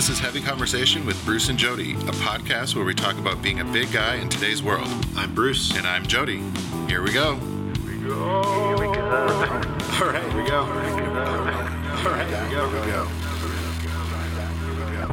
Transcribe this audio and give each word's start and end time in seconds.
This 0.00 0.08
is 0.08 0.18
Heavy 0.18 0.40
Conversation 0.40 1.04
with 1.04 1.22
Bruce 1.26 1.50
and 1.50 1.58
Jody, 1.58 1.92
a 1.92 2.12
podcast 2.24 2.74
where 2.74 2.86
we 2.86 2.94
talk 2.94 3.18
about 3.18 3.42
being 3.42 3.60
a 3.60 3.64
big 3.66 3.92
guy 3.92 4.14
in 4.14 4.30
today's 4.30 4.62
world. 4.62 4.88
I'm 5.14 5.34
Bruce. 5.34 5.76
And 5.76 5.86
I'm 5.86 6.06
Jody. 6.06 6.40
Here 6.88 7.02
we 7.02 7.12
go. 7.12 7.32
All 7.32 7.36
right, 7.36 8.72
here 8.72 8.82
we 8.82 8.88
go. 8.96 9.00
All 9.02 9.96
right, 10.08 10.22
Here 10.22 10.42
we 10.42 10.48
go. 10.48 10.64
here 10.64 12.16
we 12.16 12.90
go. 12.90 13.04
Here 14.64 14.72
we 14.72 14.96
go. 14.96 15.04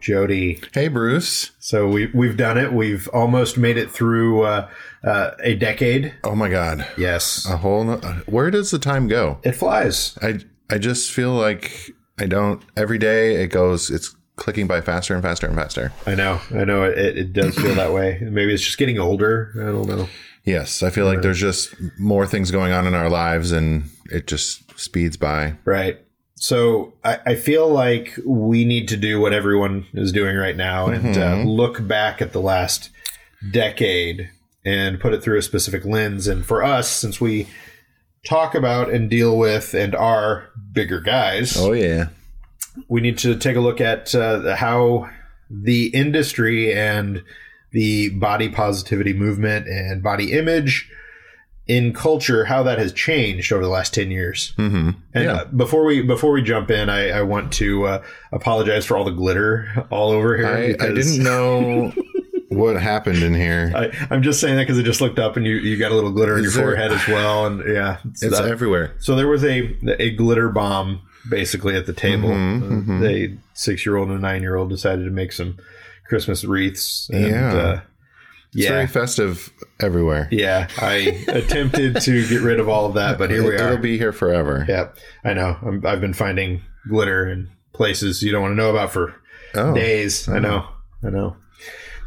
Jody. 0.00 0.60
Hey, 0.74 0.88
Bruce. 0.88 1.52
So 1.60 1.86
we 1.86 2.06
we've 2.12 2.36
done 2.36 2.58
it. 2.58 2.72
We've 2.72 3.06
almost 3.12 3.56
made 3.56 3.76
it 3.76 3.92
through 3.92 4.42
uh, 4.42 4.68
uh, 5.04 5.30
a 5.38 5.54
decade. 5.54 6.12
Oh 6.24 6.34
my 6.34 6.48
God. 6.50 6.84
Yes, 6.98 7.46
A 7.48 7.58
whole. 7.58 7.84
No- 7.84 7.98
where 8.26 8.50
does 8.50 8.72
the 8.72 8.80
time 8.80 9.06
go? 9.06 9.38
it 9.44 9.52
flies. 9.52 10.18
I 10.20 10.40
I 10.68 10.78
just 10.78 11.12
feel 11.12 11.34
like 11.34 11.92
I 12.20 12.26
don't. 12.26 12.62
Every 12.76 12.98
day 12.98 13.42
it 13.42 13.48
goes. 13.48 13.90
It's 13.90 14.14
clicking 14.36 14.66
by 14.66 14.80
faster 14.80 15.14
and 15.14 15.22
faster 15.22 15.46
and 15.46 15.56
faster. 15.56 15.92
I 16.06 16.14
know. 16.14 16.40
I 16.54 16.64
know. 16.64 16.84
It, 16.84 17.18
it 17.18 17.32
does 17.32 17.56
feel 17.56 17.74
that 17.74 17.92
way. 17.92 18.18
Maybe 18.22 18.54
it's 18.54 18.62
just 18.62 18.78
getting 18.78 18.98
older. 18.98 19.52
I 19.56 19.72
don't 19.72 19.88
know. 19.88 20.08
Yes, 20.44 20.82
I 20.82 20.90
feel 20.90 21.04
like 21.04 21.22
there's 21.22 21.38
just 21.38 21.74
more 21.98 22.26
things 22.26 22.50
going 22.50 22.72
on 22.72 22.86
in 22.86 22.94
our 22.94 23.10
lives, 23.10 23.52
and 23.52 23.90
it 24.10 24.26
just 24.26 24.78
speeds 24.78 25.16
by. 25.16 25.54
Right. 25.64 25.98
So 26.36 26.94
I, 27.04 27.18
I 27.26 27.34
feel 27.34 27.68
like 27.68 28.18
we 28.24 28.64
need 28.64 28.88
to 28.88 28.96
do 28.96 29.20
what 29.20 29.34
everyone 29.34 29.86
is 29.92 30.10
doing 30.10 30.36
right 30.36 30.56
now 30.56 30.86
and 30.86 31.16
uh, 31.18 31.36
look 31.44 31.86
back 31.86 32.22
at 32.22 32.32
the 32.32 32.40
last 32.40 32.88
decade 33.50 34.30
and 34.64 34.98
put 34.98 35.12
it 35.12 35.22
through 35.22 35.38
a 35.38 35.42
specific 35.42 35.84
lens. 35.84 36.26
And 36.26 36.44
for 36.44 36.62
us, 36.62 36.88
since 36.88 37.20
we 37.20 37.46
talk 38.26 38.54
about 38.54 38.90
and 38.90 39.08
deal 39.08 39.36
with 39.38 39.74
and 39.74 39.94
are 39.94 40.50
bigger 40.72 41.00
guys, 41.00 41.56
Oh 41.56 41.72
yeah. 41.72 42.08
we 42.88 43.00
need 43.00 43.18
to 43.18 43.36
take 43.36 43.56
a 43.56 43.60
look 43.60 43.80
at 43.80 44.14
uh, 44.14 44.56
how 44.56 45.08
the 45.50 45.86
industry 45.88 46.72
and 46.72 47.22
the 47.72 48.10
body 48.10 48.48
positivity 48.48 49.12
movement 49.12 49.66
and 49.68 50.02
body 50.02 50.32
image 50.32 50.90
in 51.66 51.92
culture 51.92 52.44
how 52.46 52.62
that 52.64 52.78
has 52.78 52.92
changed 52.92 53.52
over 53.52 53.62
the 53.62 53.68
last 53.68 53.94
10 53.94 54.10
years 54.10 54.52
Mm-hmm. 54.58 54.90
and 55.14 55.24
Yeah. 55.24 55.32
uh, 55.34 55.44
before 55.46 55.84
we 55.84 56.02
before 56.02 56.32
we 56.32 56.42
jump 56.42 56.68
in 56.70 56.88
i, 56.88 57.10
I 57.10 57.22
want 57.22 57.52
to 57.54 57.84
uh, 57.86 58.02
apologize 58.32 58.86
for 58.86 58.96
all 58.96 59.04
the 59.04 59.12
glitter 59.12 59.86
all 59.90 60.10
over 60.10 60.36
here 60.36 60.48
I, 60.48 60.84
I 60.84 60.88
didn't 60.92 61.22
know 61.22 61.92
what 62.60 62.80
happened 62.80 63.22
in 63.22 63.34
here. 63.34 63.72
I, 63.74 63.90
I'm 64.10 64.22
just 64.22 64.40
saying 64.40 64.56
that 64.56 64.62
because 64.64 64.78
I 64.78 64.82
just 64.82 65.00
looked 65.00 65.18
up 65.18 65.36
and 65.36 65.44
you, 65.46 65.56
you 65.56 65.76
got 65.76 65.90
a 65.92 65.94
little 65.94 66.12
glitter 66.12 66.34
on 66.34 66.42
your 66.42 66.52
there- 66.52 66.62
forehead 66.62 66.92
as 66.92 67.06
well, 67.08 67.46
and 67.46 67.62
yeah, 67.66 67.98
it's 68.10 68.22
It's 68.22 68.38
that- 68.38 68.48
everywhere. 68.48 68.94
So 68.98 69.16
there 69.16 69.28
was 69.28 69.44
a 69.44 69.76
a 70.00 70.10
glitter 70.10 70.48
bomb 70.50 71.00
basically 71.28 71.76
at 71.76 71.86
the 71.86 71.92
table. 71.92 72.30
Mhm, 72.30 72.62
Uh, 72.62 72.92
mhm. 72.92 73.08
A 73.08 73.38
six 73.54 73.84
year 73.84 73.96
old 73.96 74.08
and 74.08 74.18
a 74.18 74.20
nine 74.20 74.42
year 74.42 74.56
old 74.56 74.70
decided 74.70 75.04
to 75.04 75.10
make 75.10 75.32
some 75.32 75.56
Christmas 76.08 76.44
wreaths. 76.44 77.08
And, 77.12 77.26
Yeah. 77.26 77.52
uh, 77.54 77.80
It's 78.54 78.64
yeah. 78.64 78.70
very 78.70 78.86
festive 78.86 79.50
everywhere. 79.80 80.28
yeah. 80.32 80.66
I 80.78 81.24
attempted 81.28 82.00
to 82.00 82.26
get 82.28 82.40
rid 82.40 82.58
of 82.58 82.68
all 82.68 82.86
of 82.86 82.94
that, 82.94 83.16
but 83.18 83.30
here 83.30 83.42
we 83.44 83.50
are. 83.56 83.66
It'll 83.68 83.76
be 83.78 83.96
here 83.98 84.12
forever. 84.12 84.64
yeah, 84.68 84.88
I 85.24 85.34
know. 85.34 85.56
I'm, 85.62 85.84
I've 85.86 86.00
been 86.00 86.14
finding 86.14 86.62
glitter 86.88 87.28
in 87.28 87.48
places 87.74 88.22
you 88.22 88.32
don't 88.32 88.42
want 88.42 88.52
to 88.52 88.56
know 88.56 88.70
about 88.70 88.90
for 88.92 89.14
Oh, 89.54 89.74
days. 89.74 90.28
I 90.28 90.38
know. 90.38 90.64
I 91.04 91.10
know. 91.10 91.36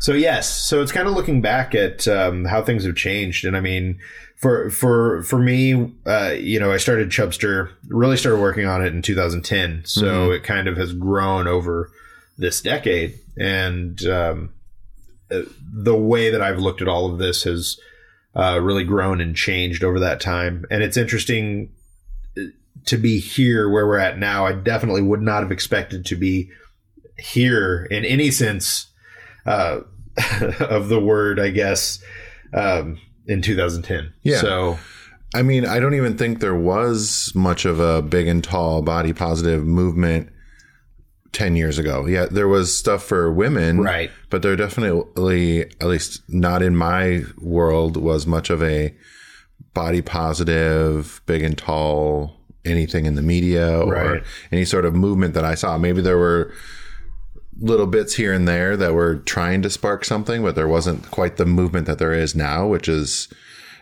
So 0.04 0.12
yes, 0.12 0.50
so 0.50 0.82
it's 0.82 0.92
kind 0.92 1.08
of 1.08 1.14
looking 1.14 1.40
back 1.40 1.74
at 1.74 2.10
um, 2.10 2.44
how 2.44 2.62
things 2.62 2.84
have 2.84 2.98
changed, 2.98 3.46
and 3.46 3.56
I 3.56 3.62
mean, 3.62 4.00
for 4.36 4.70
for 4.70 5.24
for 5.24 5.40
me, 5.40 5.94
uh, 6.06 6.34
you 6.38 6.60
know, 6.60 6.74
I 6.74 6.78
started 6.78 7.10
Chubstr, 7.10 7.70
really 7.88 8.18
started 8.18 8.42
working 8.42 8.66
on 8.66 8.84
it 8.86 8.92
in 8.92 9.02
2010, 9.02 9.84
so 9.86 10.30
it 10.32 10.44
kind 10.44 10.68
of 10.68 10.76
has 10.76 10.92
grown 10.92 11.48
over 11.48 11.90
this 12.38 12.60
decade, 12.60 13.18
and 13.38 14.06
um, 14.06 14.54
uh, 15.32 15.44
the 15.72 15.96
way 15.96 16.30
that 16.30 16.42
I've 16.42 16.60
looked 16.60 16.82
at 16.82 16.90
all 16.90 17.10
of 17.10 17.18
this 17.18 17.44
has 17.44 17.80
uh, 18.36 18.60
really 18.62 18.84
grown 18.84 19.22
and 19.22 19.34
changed 19.34 19.86
over 19.86 20.02
that 20.02 20.20
time, 20.20 20.66
and 20.70 20.84
it's 20.84 20.98
interesting 20.98 21.72
uh, 22.38 22.42
to 22.88 22.98
be 22.98 23.22
here 23.22 23.70
where 23.70 23.88
we're 23.88 24.00
at 24.00 24.20
now. 24.20 24.46
I 24.48 24.52
definitely 24.52 25.02
would 25.02 25.22
not 25.22 25.44
have 25.44 25.52
expected 25.54 26.06
to 26.08 26.18
be 26.18 26.52
here 27.18 27.86
in 27.90 28.04
any 28.04 28.32
sense 28.32 28.88
uh, 29.46 29.80
of 30.60 30.90
the 30.90 31.00
word, 31.00 31.40
I 31.40 31.50
guess, 31.50 32.00
um, 32.54 33.00
in 33.28 33.42
2010. 33.42 34.14
Yeah. 34.24 34.38
So 34.38 34.80
I 35.36 35.42
mean, 35.42 35.66
I 35.66 35.80
don't 35.80 35.96
even 35.96 36.18
think 36.18 36.40
there 36.40 36.56
was 36.56 37.32
much 37.34 37.66
of 37.66 37.80
a 37.80 38.02
big 38.02 38.28
and 38.28 38.44
tall 38.44 38.82
body 38.84 39.14
positive 39.14 39.66
movement 39.66 40.30
10 41.32 41.56
years 41.56 41.80
ago. 41.80 42.06
Yeah, 42.06 42.28
there 42.30 42.48
was 42.48 42.78
stuff 42.78 43.04
for 43.04 43.32
women. 43.34 43.80
right, 43.82 44.12
But 44.30 44.44
there 44.44 44.56
definitely, 44.56 45.62
at 45.64 45.88
least 45.88 46.22
not 46.28 46.62
in 46.62 46.76
my 46.76 47.24
world, 47.40 47.98
was 47.98 48.28
much 48.28 48.52
of 48.52 48.62
a 48.62 48.94
body 49.74 50.04
positive, 50.04 51.22
big 51.26 51.42
and 51.42 51.58
tall, 51.58 52.40
anything 52.64 53.08
in 53.08 53.16
the 53.16 53.24
media 53.24 53.80
or 53.80 53.92
Right. 53.94 54.24
any 54.52 54.66
sort 54.66 54.86
of 54.86 54.94
movement 54.94 55.34
that 55.34 55.44
I 55.44 55.56
saw. 55.56 55.80
Maybe 55.80 56.02
there 56.02 56.20
were 56.20 56.54
little 57.60 57.88
bits 57.88 58.16
here 58.16 58.34
and 58.34 58.48
there 58.48 58.76
that 58.78 58.94
were 58.94 59.18
trying 59.18 59.62
to 59.62 59.70
spark 59.70 60.06
something, 60.06 60.42
but 60.42 60.56
there 60.56 60.68
wasn't 60.68 61.10
quite 61.12 61.38
the 61.38 61.46
movement 61.46 61.88
that 61.88 62.00
there 62.00 62.14
is 62.14 62.36
now, 62.36 62.68
which 62.68 62.88
is 62.88 63.30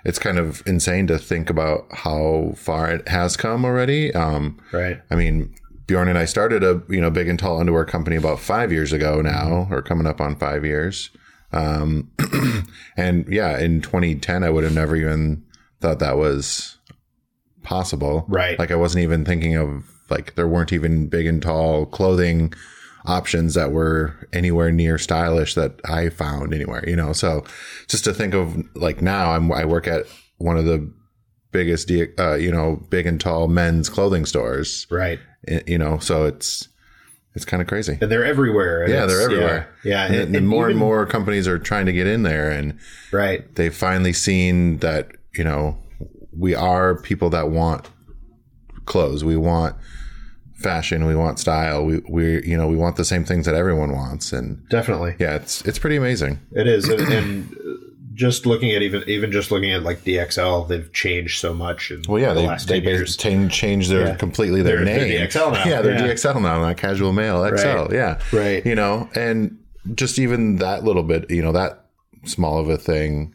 it's 0.04 0.20
kind 0.20 0.38
of 0.38 0.64
insane 0.66 1.08
to 1.08 1.18
think 1.18 1.50
about 1.50 1.86
how 1.92 2.54
far 2.56 2.90
it 2.90 3.08
has 3.08 3.38
come 3.38 3.66
already. 3.66 4.14
Um, 4.14 4.60
right, 4.72 5.00
I 5.10 5.16
mean, 5.16 5.54
Bjorn 5.86 6.08
and 6.08 6.18
I 6.18 6.26
started 6.26 6.64
a 6.64 6.82
you 6.90 7.02
know 7.02 7.10
big 7.10 7.28
and 7.28 7.40
tall 7.40 7.60
underwear 7.60 7.86
company 7.86 8.16
about 8.16 8.40
five 8.40 8.72
years 8.72 8.94
ago 8.94 9.22
now, 9.22 9.68
or 9.70 9.82
coming 9.82 10.08
up 10.08 10.22
on 10.22 10.36
five 10.36 10.66
years. 10.66 11.10
Um, 11.54 12.12
and 12.98 13.28
yeah, 13.28 13.60
in 13.60 13.82
2010, 13.82 14.44
I 14.44 14.50
would 14.50 14.64
have 14.64 14.74
never 14.74 14.96
even 14.96 15.44
thought 15.82 16.00
that 16.00 16.18
was 16.18 16.78
possible. 17.64 18.26
Right. 18.28 18.58
Like 18.58 18.72
I 18.72 18.76
wasn't 18.76 19.04
even 19.04 19.26
thinking 19.26 19.56
of 19.56 19.86
like 20.10 20.36
there 20.36 20.48
weren't 20.48 20.74
even 20.74 21.08
big 21.08 21.26
and 21.26 21.42
tall 21.42 21.86
clothing 21.86 22.54
options 23.06 23.54
that 23.56 23.72
were 23.72 24.28
anywhere 24.34 24.72
near 24.72 24.98
stylish 24.98 25.56
that 25.56 25.80
I 25.86 26.10
found 26.10 26.54
anywhere, 26.54 26.88
you 26.88 26.96
know. 26.96 27.14
So 27.14 27.44
just 27.88 28.04
to 28.06 28.14
think 28.14 28.34
of 28.34 28.56
like 28.76 29.02
now 29.02 29.32
I'm 29.32 29.52
I 29.52 29.66
work 29.66 29.88
at 29.88 30.06
one 30.38 30.58
of 30.58 30.66
the 30.66 30.92
biggest 31.52 31.92
uh, 32.20 32.36
you 32.36 32.52
know, 32.52 32.82
big 32.90 33.06
and 33.06 33.20
tall 33.20 33.48
men's 33.48 33.90
clothing 33.90 34.26
stores, 34.26 34.88
right. 34.90 35.20
you 35.68 35.78
know, 35.78 36.00
so 36.00 36.26
it's 36.26 36.68
it's 37.34 37.46
kind 37.46 37.62
of 37.62 37.68
crazy. 37.68 37.98
And 38.02 38.12
they're 38.12 38.26
everywhere. 38.26 38.84
and 38.84 38.92
Yeah, 38.94 39.06
they're 39.06 39.22
everywhere. 39.22 39.74
Yeah, 39.84 40.12
yeah. 40.12 40.22
And, 40.22 40.36
and 40.36 40.48
more 40.48 40.66
and 40.66 40.72
even- 40.76 40.80
more 40.80 41.06
companies 41.06 41.48
are 41.48 41.60
trying 41.60 41.86
to 41.86 41.94
get 41.94 42.08
in 42.08 42.24
there 42.24 42.52
and 42.52 42.78
Right, 43.12 43.54
they've 43.56 43.76
finally 43.76 44.14
seen 44.14 44.78
that, 44.80 45.12
you 45.34 45.44
know, 45.44 45.78
we 46.38 46.56
are 46.56 46.96
people 47.02 47.30
that 47.32 47.50
want 47.50 47.90
clothes. 48.86 49.24
We 49.24 49.38
want 49.38 49.76
fashion. 50.62 51.06
We 51.06 51.16
want 51.16 51.40
style. 51.40 51.84
We, 51.86 52.02
we, 52.10 52.44
you 52.46 52.56
know, 52.58 52.68
we 52.68 52.76
want 52.78 52.96
the 52.96 53.06
same 53.06 53.26
things 53.26 53.46
that 53.46 53.56
everyone 53.56 53.92
wants. 53.92 54.32
And 54.34 54.68
definitely. 54.70 55.16
yeah, 55.20 55.36
it's, 55.36 55.62
it's 55.66 55.80
pretty 55.80 55.96
amazing. 55.98 56.40
It 56.52 56.68
is, 56.68 56.88
and, 56.88 57.02
and 57.14 57.52
uh, 57.54 57.58
just 58.14 58.46
looking 58.46 58.72
at 58.72 58.82
even 58.82 59.04
even 59.08 59.32
just 59.32 59.52
looking 59.52 59.72
at 59.72 59.84
like 59.84 60.04
DXL, 60.04 60.68
they've 60.68 60.92
changed 60.94 61.40
so 61.40 61.54
much 61.54 61.92
in 61.92 62.04
Well, 62.08 62.22
yeah, 62.22 62.34
the 62.34 62.42
they, 62.42 62.48
last 62.48 62.68
they 62.68 62.80
10 62.82 62.84
years. 62.90 63.00
basically 63.18 63.32
changed, 63.32 63.56
changed 63.56 63.90
their 63.90 64.08
Yeah. 64.08 64.16
completely 64.16 64.62
their 64.62 64.84
They're- 64.84 64.86
they're 65.00 65.08
name. 65.08 65.28
DXL 65.28 65.54
now. 65.54 65.64
Yeah, 65.66 65.82
they're 65.82 65.94
Yeah. 66.08 66.14
DXL 66.14 66.42
now, 66.42 66.60
not 66.62 66.78
casual 66.78 67.14
male 67.14 67.44
XL. 67.58 67.68
Right. 67.68 67.92
Yeah. 67.94 68.20
Right. 68.32 68.66
You 68.66 68.76
know, 68.76 69.10
and 69.16 69.58
just 69.96 70.20
even 70.20 70.58
that 70.58 70.84
little 70.84 71.04
bit, 71.04 71.30
you 71.32 71.42
know, 71.42 71.52
that 71.54 71.86
small 72.26 72.60
of 72.60 72.70
a 72.70 72.78
thing, 72.78 73.34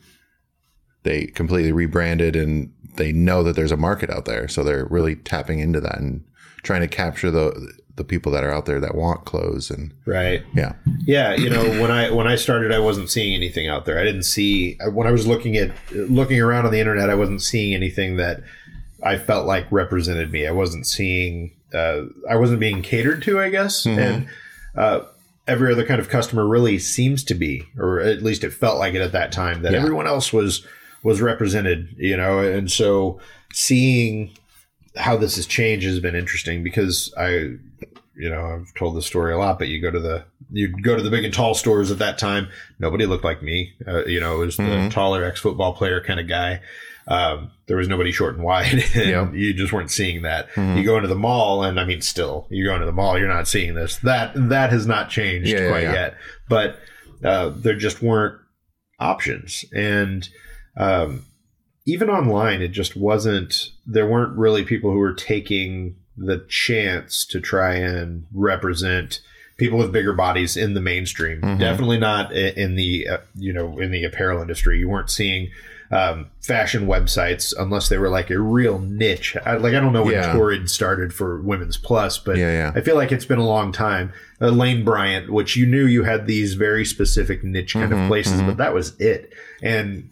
they 1.02 1.26
completely 1.26 1.72
rebranded 1.72 2.37
and 2.37 2.72
they 2.96 3.12
know 3.12 3.43
that 3.43 3.56
there's 3.56 3.72
a 3.72 3.76
market 3.76 4.11
out 4.11 4.25
there. 4.26 4.46
So 4.49 4.62
they're 4.62 4.87
really 4.87 5.17
tapping 5.17 5.58
into 5.58 5.81
that 5.81 5.99
and 5.99 6.22
trying 6.66 6.82
to 6.82 6.88
capture 6.88 7.30
the 7.30 7.72
the 7.96 8.04
people 8.04 8.30
that 8.32 8.44
are 8.44 8.52
out 8.52 8.66
there 8.66 8.78
that 8.78 8.94
want 8.94 9.24
clothes 9.24 9.70
and 9.70 9.90
Right. 10.04 10.42
yeah. 10.54 10.74
Yeah, 11.06 11.34
you 11.34 11.48
know, 11.48 11.64
when 11.80 11.90
I 11.90 12.10
when 12.10 12.26
I 12.26 12.36
started, 12.36 12.70
I 12.70 12.78
wasn't 12.78 13.08
seeing 13.08 13.34
anything 13.34 13.68
out 13.68 13.86
there. 13.86 13.98
I 13.98 14.04
didn't 14.04 14.24
see 14.24 14.76
when 14.92 15.06
I 15.06 15.12
was 15.12 15.26
looking 15.26 15.56
at 15.56 15.70
looking 15.92 16.38
around 16.40 16.66
on 16.66 16.72
the 16.72 16.80
internet. 16.80 17.08
I 17.08 17.14
wasn't 17.14 17.40
seeing 17.40 17.72
anything 17.74 18.16
that 18.16 18.42
I 19.02 19.16
felt 19.16 19.46
like 19.46 19.66
represented 19.70 20.30
me. 20.30 20.46
I 20.46 20.50
wasn't 20.52 20.86
seeing. 20.86 21.52
Uh, 21.74 22.02
I 22.28 22.36
wasn't 22.36 22.60
being 22.60 22.82
catered 22.82 23.22
to, 23.24 23.40
I 23.40 23.48
guess, 23.50 23.86
and 23.86 24.28
uh, 24.76 25.00
every 25.46 25.72
other 25.72 25.84
kind 25.86 26.00
of 26.00 26.08
customer 26.08 26.46
really 26.46 26.78
seems 26.78 27.24
to 27.24 27.34
be, 27.34 27.64
or 27.78 28.00
at 28.00 28.22
least 28.22 28.44
it 28.44 28.52
felt 28.52 28.78
like 28.78 28.94
it 28.94 29.00
at 29.00 29.12
that 29.12 29.32
time 29.32 29.62
that 29.62 29.72
Yeah. 29.72 29.78
everyone 29.80 30.06
else 30.06 30.32
was 30.34 30.66
was 31.02 31.20
represented. 31.22 31.94
You 31.98 32.16
know, 32.19 32.40
and 32.40 32.70
so 32.70 33.20
seeing 33.52 34.32
how 34.96 35.16
this 35.16 35.37
has 35.37 35.46
changed 35.46 35.87
has 35.87 36.00
been 36.00 36.14
interesting 36.16 36.62
because 36.64 37.12
I 37.16 37.56
you 38.19 38.31
know, 38.31 38.46
I've 38.46 38.72
told 38.75 38.96
this 38.96 39.04
story 39.04 39.34
a 39.34 39.37
lot, 39.38 39.58
but 39.58 39.69
you 39.69 39.81
go 39.82 39.90
to 39.90 40.00
the 40.00 40.25
you 40.50 40.69
go 40.81 40.96
to 40.96 41.02
the 41.02 41.10
big 41.10 41.25
and 41.25 41.34
tall 41.34 41.54
stores 41.54 41.90
at 41.90 41.98
that 41.98 42.16
time. 42.19 42.48
Nobody 42.78 43.04
looked 43.04 43.25
like 43.25 43.43
me. 43.43 43.75
Uh, 43.87 44.04
you 44.06 44.20
know, 44.20 44.40
it 44.40 44.46
was 44.46 44.56
the 44.56 44.62
Mhm. 44.62 44.90
taller 44.90 45.22
ex 45.25 45.38
football 45.40 45.75
player 45.75 46.00
kind 46.00 46.19
of 46.20 46.26
guy. 46.28 46.60
um, 47.08 47.52
there 47.69 47.76
was 47.76 47.87
nobody 47.87 48.10
short 48.10 48.34
and 48.34 48.43
wide. 48.43 48.72
And 48.96 49.10
Yep. 49.10 49.34
You 49.34 49.54
just 49.54 49.72
weren't 49.72 49.93
seeing 49.93 50.22
that. 50.22 50.48
You 50.56 50.82
go 50.82 50.96
into 50.96 51.06
the 51.08 51.14
mall, 51.14 51.62
and 51.62 51.78
I 51.78 51.84
mean, 51.84 52.00
still, 52.00 52.48
you 52.50 52.64
go 52.64 52.75
into 52.75 52.87
the 52.87 52.90
mall, 52.90 53.16
you're 53.16 53.28
not 53.28 53.46
seeing 53.46 53.75
this. 53.75 53.96
That 53.98 54.32
that 54.48 54.70
has 54.72 54.88
not 54.88 55.08
changed 55.08 55.48
Yeah, 55.48 55.60
yeah, 55.60 55.69
quite 55.69 55.82
yeah. 55.84 55.93
yet. 55.93 56.14
But 56.48 56.81
uh, 57.22 57.50
there 57.54 57.76
just 57.76 58.02
weren't 58.02 58.40
options, 58.98 59.64
and 59.75 60.28
um, 60.76 61.25
even 61.86 62.10
online, 62.10 62.60
it 62.62 62.68
just 62.72 62.96
wasn't. 62.96 63.70
There 63.86 64.06
weren't 64.06 64.36
really 64.36 64.64
people 64.64 64.90
who 64.90 64.98
were 64.98 65.14
taking 65.14 65.96
the 66.18 66.44
chance 66.48 67.24
to 67.26 67.40
try 67.40 67.74
and 67.74 68.26
represent 68.34 69.20
people 69.58 69.78
with 69.78 69.92
bigger 69.92 70.12
bodies 70.12 70.56
in 70.56 70.74
the 70.74 70.80
mainstream. 70.80 71.40
Mhm. 71.40 71.58
Definitely 71.58 71.98
not 71.98 72.32
in 72.32 72.74
the 72.74 73.08
uh, 73.08 73.18
you 73.36 73.52
know 73.52 73.78
in 73.78 73.90
the 73.90 74.04
apparel 74.04 74.40
industry. 74.42 74.78
You 74.78 74.88
weren't 74.88 75.10
seeing 75.10 75.48
um, 75.92 76.26
fashion 76.42 76.86
websites 76.88 77.54
unless 77.56 77.88
they 77.88 77.96
were 77.96 78.08
like 78.08 78.28
a 78.30 78.38
real 78.40 78.80
niche. 78.80 79.36
I, 79.46 79.54
like 79.56 79.72
I 79.74 79.78
don't 79.80 79.92
know 79.92 80.02
when 80.02 80.14
Yeah. 80.14 80.32
Torrid 80.32 80.68
started 80.68 81.14
for 81.14 81.40
Women's 81.40 81.76
Plus, 81.76 82.18
but 82.18 82.36
Yeah, 82.36 82.50
yeah. 82.50 82.72
I 82.74 82.80
feel 82.80 82.96
like 82.96 83.12
it's 83.12 83.24
been 83.24 83.38
a 83.38 83.46
long 83.46 83.70
time. 83.70 84.12
Uh, 84.40 84.48
Lane 84.48 84.84
Bryant, 84.84 85.30
which 85.30 85.54
you 85.56 85.64
knew 85.64 85.86
you 85.86 86.02
had 86.02 86.26
these 86.26 86.54
very 86.54 86.84
specific 86.84 87.44
niche 87.44 87.74
kind 87.74 87.92
Mhm, 87.92 88.02
of 88.02 88.08
places, 88.08 88.40
mhm. 88.42 88.46
but 88.48 88.56
that 88.56 88.74
was 88.74 88.98
it. 88.98 89.32
And 89.62 90.10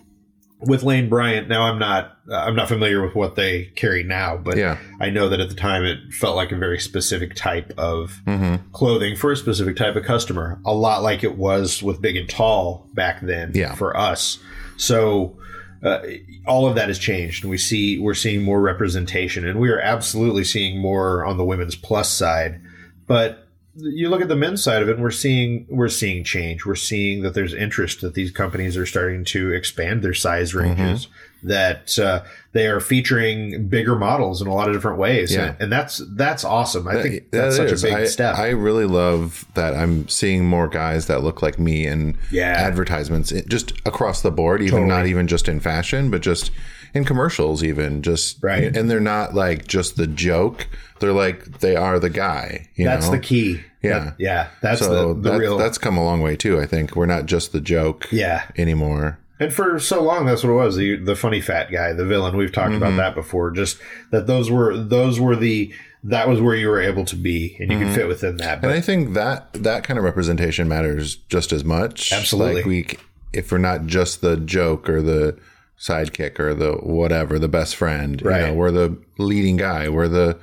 with 0.67 0.83
Lane 0.83 1.09
Bryant, 1.09 1.49
now 1.49 1.63
I'm 1.63 1.79
not 1.79 2.17
uh, 2.31 2.37
I'm 2.37 2.57
not 2.57 2.69
familiar 2.69 3.03
with 3.05 3.15
what 3.15 3.37
they 3.37 3.67
carry 3.77 4.03
now, 4.03 4.37
but 4.37 4.57
Yeah. 4.57 4.79
I 5.01 5.11
know 5.11 5.29
that 5.29 5.41
at 5.41 5.49
the 5.51 5.55
time 5.55 5.85
it 5.85 5.99
felt 6.13 6.37
like 6.37 6.53
a 6.53 6.57
very 6.57 6.79
specific 6.79 7.35
type 7.35 7.73
of 7.77 8.21
hmm 8.27 8.57
clothing 8.73 9.15
for 9.17 9.31
a 9.33 9.37
specific 9.37 9.77
type 9.77 9.95
of 9.97 10.05
customer, 10.05 10.59
a 10.65 10.75
lot 10.75 11.03
like 11.03 11.23
it 11.23 11.37
was 11.37 11.83
with 11.83 12.01
Big 12.03 12.17
and 12.17 12.29
Tall 12.29 12.89
back 12.95 13.21
then 13.21 13.53
Yeah. 13.55 13.75
for 13.75 13.97
us. 13.97 14.39
So 14.77 15.39
uh, 15.83 16.01
all 16.47 16.67
of 16.67 16.75
that 16.77 16.89
has 16.89 16.99
changed, 16.99 17.45
and 17.45 17.51
we 17.51 17.59
see 17.59 17.99
we're 17.99 18.15
seeing 18.15 18.43
more 18.43 18.61
representation, 18.61 19.47
and 19.47 19.61
we 19.61 19.69
are 19.71 19.79
absolutely 19.81 20.43
seeing 20.45 20.81
more 20.81 21.25
on 21.27 21.37
the 21.37 21.45
women's 21.45 21.77
plus 21.77 22.11
side. 22.11 22.61
But 23.07 23.44
you 23.77 24.09
look 24.09 24.21
at 24.23 24.29
the 24.29 24.37
men's 24.37 24.63
side 24.63 24.83
of 24.83 24.89
it, 24.89 24.95
and 24.95 25.03
we're 25.03 25.11
seeing 25.11 25.67
we're 25.69 25.89
seeing 25.89 26.23
change. 26.25 26.65
We're 26.65 26.75
seeing 26.77 27.23
that 27.23 27.35
there's 27.35 27.53
interest 27.55 28.01
that 28.03 28.15
these 28.15 28.31
companies 28.31 28.77
are 28.77 28.87
starting 28.87 29.25
to 29.27 29.53
expand 29.53 30.03
their 30.03 30.15
size 30.15 30.55
ranges. 30.55 31.09
That 31.43 31.99
uh, 31.99 32.23
they 32.53 32.69
are 32.69 32.81
featuring 32.81 33.69
bigger 33.69 33.97
models 33.97 34.41
in 34.41 34.49
a 34.49 34.55
lot 34.55 34.69
of 34.69 34.75
different 34.75 34.99
ways, 34.99 35.35
Yeah. 35.35 35.49
and, 35.51 35.57
and 35.65 35.73
that's 35.73 36.01
that's 36.17 36.43
awesome. 36.43 36.89
I 36.89 37.03
think 37.03 37.31
That 37.33 37.43
that's 37.43 37.57
such 37.57 37.71
is. 37.73 37.85
a 37.85 37.89
big 37.89 37.95
I, 37.95 38.05
step. 38.07 38.37
I 38.39 38.49
really 38.51 38.87
love 38.87 39.45
that 39.53 39.75
I'm 39.75 40.09
seeing 40.09 40.47
more 40.47 40.69
guys 40.69 41.07
that 41.09 41.23
look 41.23 41.43
like 41.43 41.59
me 41.59 41.87
in 41.87 42.17
Yeah. 42.31 42.45
advertisements, 42.57 43.31
just 43.49 43.73
across 43.85 44.23
the 44.23 44.31
board, 44.31 44.63
even 44.63 44.71
Totally. 44.73 44.89
not 44.89 45.07
even 45.07 45.27
just 45.27 45.47
in 45.47 45.61
fashion, 45.61 46.11
but 46.11 46.23
just 46.23 46.51
in 46.95 47.05
commercials, 47.05 47.63
even 47.65 48.03
just 48.03 48.43
Right. 48.43 48.75
And 48.77 48.89
they're 48.91 49.01
not 49.01 49.35
like 49.35 49.67
just 49.67 49.97
the 49.97 50.07
joke; 50.07 50.67
they're 51.01 51.13
like 51.13 51.59
they 51.61 51.77
are 51.77 51.99
the 51.99 52.11
guy. 52.11 52.69
You 52.77 52.85
That's 52.87 53.07
know? 53.07 53.13
the 53.13 53.19
key. 53.21 53.61
Yeah. 53.83 53.99
That- 53.99 54.15
yeah. 54.19 54.49
That's 54.63 54.81
so 54.81 55.13
the, 55.15 55.21
the 55.21 55.31
that- 55.33 55.39
real. 55.39 55.59
that's 55.59 55.77
come 55.79 55.97
a 55.99 56.05
long 56.05 56.23
way 56.23 56.37
too. 56.37 56.61
I 56.61 56.67
think 56.67 56.97
we're 56.97 57.07
not 57.07 57.27
just 57.27 57.53
the 57.53 57.61
joke 57.61 58.09
yeah. 58.11 58.45
anymore. 58.57 59.19
And 59.41 59.53
for 59.53 59.79
so 59.81 60.01
long, 60.01 60.27
that's 60.27 60.45
what 60.45 60.51
it 60.51 60.55
was. 60.55 60.77
The, 60.77 60.95
the 60.97 61.17
funny 61.17 61.41
fat 61.41 61.71
guy, 61.71 61.93
the 61.93 62.05
villain. 62.07 62.37
We've 62.37 62.53
talked 62.53 62.71
Mm-hmm. 62.71 62.83
about 62.83 62.97
that 62.97 63.15
before. 63.17 63.51
Just 63.51 63.79
that 64.13 64.27
those 64.29 64.49
were 64.51 64.77
those 64.77 65.19
were 65.19 65.35
the 65.37 65.73
that 66.05 66.29
was 66.29 66.41
where 66.41 66.55
you 66.55 66.69
were 66.69 66.81
able 66.81 67.05
to 67.07 67.17
be, 67.17 67.57
and 67.59 67.73
you 67.73 67.79
could 67.79 67.95
fit 67.95 68.07
within 68.07 68.37
that. 68.37 68.63
And 68.63 68.71
I 68.73 68.81
think 68.81 69.15
that 69.15 69.53
that 69.55 69.83
kind 69.85 69.99
of 69.99 70.05
representation 70.05 70.69
matters 70.69 71.17
just 71.17 71.51
as 71.53 71.65
much. 71.65 72.13
Absolutely. 72.13 72.55
Like 72.57 72.65
we, 72.65 72.87
if 73.33 73.51
we're 73.51 73.59
not 73.59 73.87
just 73.87 74.21
the 74.21 74.37
joke 74.37 74.89
or 74.89 75.03
the 75.03 75.37
sidekick 75.79 76.39
or 76.39 76.55
the 76.55 76.73
whatever, 76.75 77.39
the 77.39 77.49
best 77.49 77.77
friend, 77.77 78.21
you 78.21 78.29
Right. 78.31 78.47
know, 78.47 78.55
we're 78.55 78.71
the 78.71 78.97
leading 79.19 79.57
guy. 79.57 79.89
We're 79.89 80.09
the 80.09 80.39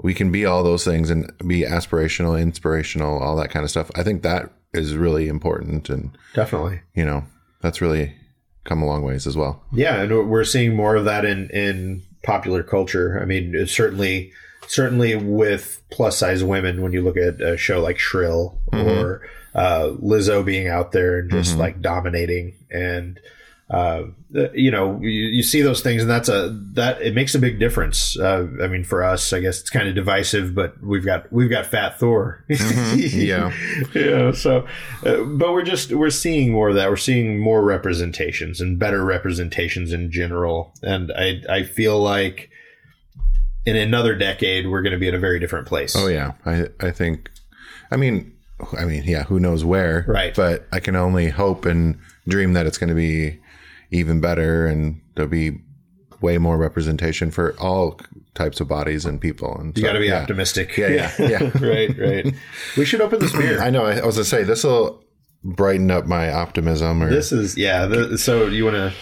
we 0.00 0.14
can 0.14 0.30
be 0.30 0.44
all 0.44 0.62
those 0.62 0.84
things 0.84 1.10
and 1.10 1.32
be 1.46 1.62
aspirational, 1.62 2.40
inspirational, 2.40 3.18
all 3.18 3.34
that 3.36 3.50
kind 3.50 3.64
of 3.64 3.70
stuff. 3.70 3.90
I 3.96 4.02
think 4.04 4.22
that 4.22 4.50
is 4.72 4.94
really 4.96 5.26
important, 5.28 5.88
and 5.88 6.16
definitely, 6.34 6.80
you 6.94 7.04
know, 7.04 7.24
that's 7.62 7.80
really 7.80 8.14
come 8.64 8.82
a 8.82 8.86
long 8.86 9.02
ways 9.02 9.26
as 9.26 9.36
well. 9.36 9.64
yeah. 9.72 10.02
And 10.02 10.28
we're 10.28 10.44
seeing 10.44 10.76
more 10.76 10.94
of 10.94 11.04
that 11.06 11.24
in 11.24 11.48
in 11.50 12.02
popular 12.22 12.62
culture. 12.62 13.18
I 13.20 13.24
mean, 13.24 13.66
certainly 13.66 14.32
certainly 14.66 15.16
with 15.16 15.80
plus 15.90 16.18
size 16.18 16.44
women. 16.44 16.82
When 16.82 16.92
you 16.92 17.00
look 17.02 17.16
at 17.16 17.40
a 17.40 17.56
show 17.56 17.80
like 17.80 17.98
Shrill 17.98 18.58
or 18.72 19.22
uh, 19.54 19.94
Lizzo 20.00 20.44
being 20.44 20.68
out 20.68 20.92
there 20.92 21.18
and 21.18 21.30
just 21.30 21.56
like 21.56 21.80
dominating 21.80 22.54
and. 22.70 23.18
Uh, 23.70 24.04
you 24.54 24.70
know, 24.70 24.98
you, 25.00 25.10
you 25.10 25.42
see 25.42 25.60
those 25.60 25.82
things, 25.82 26.00
and 26.00 26.10
that's 26.10 26.30
a 26.30 26.48
that 26.72 27.02
it 27.02 27.14
makes 27.14 27.34
a 27.34 27.38
big 27.38 27.58
difference. 27.58 28.18
Uh, 28.18 28.46
I 28.62 28.66
mean, 28.66 28.82
for 28.82 29.02
us, 29.02 29.32
I 29.32 29.40
guess 29.40 29.60
it's 29.60 29.68
kind 29.68 29.86
of 29.86 29.94
divisive, 29.94 30.54
but 30.54 30.82
we've 30.82 31.04
got 31.04 31.30
we've 31.30 31.50
got 31.50 31.66
Fat 31.66 31.98
Thor. 31.98 32.44
Yeah. 32.48 33.52
yeah. 33.94 34.32
So, 34.32 34.66
uh, 35.04 35.22
but 35.24 35.52
we're 35.52 35.64
just 35.64 35.92
we're 35.92 36.08
seeing 36.08 36.50
more 36.50 36.70
of 36.70 36.76
that. 36.76 36.88
We're 36.88 36.96
seeing 36.96 37.38
more 37.40 37.62
representations 37.62 38.60
and 38.60 38.78
better 38.78 39.04
representations 39.04 39.92
in 39.92 40.10
general, 40.10 40.72
and 40.82 41.12
I 41.12 41.42
I 41.48 41.62
feel 41.64 42.00
like 42.00 42.50
in 43.66 43.76
another 43.76 44.14
decade 44.14 44.66
we're 44.66 44.82
going 44.82 44.92
to 44.92 44.98
be 44.98 45.08
in 45.08 45.14
a 45.14 45.18
very 45.18 45.38
different 45.38 45.66
place. 45.66 45.94
Oh 45.94 46.06
yeah, 46.06 46.32
I 46.46 46.68
I 46.80 46.90
think, 46.90 47.30
I 47.90 47.96
mean, 47.96 48.34
I 48.78 48.86
mean, 48.86 49.04
yeah, 49.04 49.24
who 49.24 49.38
knows 49.38 49.62
where, 49.62 50.06
Right. 50.08 50.34
But 50.34 50.66
I 50.72 50.80
can 50.80 50.96
only 50.96 51.28
hope 51.28 51.66
and 51.66 51.98
dream 52.26 52.54
that 52.54 52.66
it's 52.66 52.78
going 52.78 52.88
to 52.88 52.94
be 52.94 53.40
even 53.90 54.20
better, 54.20 54.66
and 54.66 55.00
there'll 55.14 55.30
be 55.30 55.58
way 56.20 56.38
more 56.38 56.58
representation 56.58 57.30
for 57.30 57.54
all 57.60 58.00
types 58.34 58.60
of 58.60 58.68
bodies 58.68 59.04
and 59.04 59.20
people. 59.20 59.56
And 59.58 59.76
You 59.76 59.84
got 59.84 59.92
to 59.92 60.00
be 60.00 60.06
yeah. 60.06 60.20
optimistic. 60.20 60.76
Yeah, 60.76 60.88
yeah, 60.88 61.12
yeah. 61.18 61.50
right, 61.60 61.96
right. 61.98 62.34
We 62.76 62.84
should 62.84 63.00
open 63.00 63.20
this 63.20 63.32
beer. 63.32 63.60
I 63.62 63.70
know. 63.70 63.84
I, 63.84 63.98
I 63.98 64.06
was 64.06 64.16
gonna 64.16 64.24
say 64.24 64.42
this 64.44 64.64
will 64.64 65.04
brighten 65.44 65.90
up 65.90 66.06
my 66.06 66.32
optimism. 66.32 67.02
Or 67.02 67.10
This 67.10 67.32
is 67.32 67.56
yeah. 67.56 67.86
The, 67.86 68.18
so 68.18 68.46
you 68.46 68.64
want 68.64 68.76
to? 68.76 68.92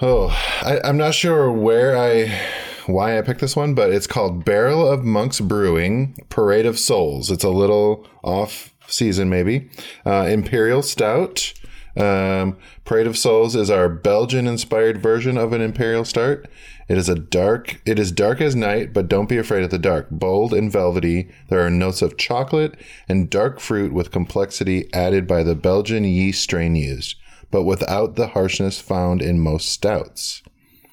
oh, 0.00 0.28
I, 0.62 0.80
I'm 0.84 0.96
not 0.96 1.14
sure 1.14 1.50
where 1.50 1.96
I. 1.96 2.38
Why 2.86 3.18
I 3.18 3.22
picked 3.22 3.40
this 3.40 3.54
one, 3.54 3.74
but 3.74 3.90
it's 3.92 4.08
called 4.08 4.44
Barrel 4.44 4.90
of 4.90 5.04
Monks 5.04 5.38
Brewing 5.38 6.16
Parade 6.28 6.66
of 6.66 6.76
Souls. 6.76 7.30
It's 7.30 7.44
a 7.44 7.50
little 7.50 8.04
off 8.24 8.74
season, 8.88 9.28
maybe. 9.30 9.70
Uh, 10.04 10.26
Imperial 10.28 10.82
Stout. 10.82 11.52
Um, 11.96 12.56
Parade 12.84 13.06
of 13.06 13.18
Souls 13.18 13.56
is 13.56 13.70
our 13.70 13.88
Belgian-inspired 13.88 15.02
version 15.02 15.36
of 15.36 15.52
an 15.52 15.60
Imperial 15.60 16.04
Stout. 16.04 16.46
It 16.88 16.98
is 16.98 17.08
a 17.08 17.14
dark. 17.14 17.80
It 17.86 17.98
is 17.98 18.10
dark 18.10 18.40
as 18.40 18.56
night, 18.56 18.92
but 18.92 19.08
don't 19.08 19.28
be 19.28 19.38
afraid 19.38 19.62
of 19.62 19.70
the 19.70 19.78
dark. 19.78 20.08
Bold 20.10 20.52
and 20.52 20.72
velvety. 20.72 21.30
There 21.48 21.64
are 21.64 21.70
notes 21.70 22.02
of 22.02 22.16
chocolate 22.16 22.74
and 23.08 23.30
dark 23.30 23.60
fruit 23.60 23.92
with 23.92 24.10
complexity 24.10 24.88
added 24.92 25.26
by 25.26 25.42
the 25.42 25.54
Belgian 25.54 26.04
yeast 26.04 26.42
strain 26.42 26.74
used, 26.74 27.16
but 27.50 27.62
without 27.62 28.16
the 28.16 28.28
harshness 28.28 28.80
found 28.80 29.22
in 29.22 29.38
most 29.38 29.68
stouts. 29.68 30.42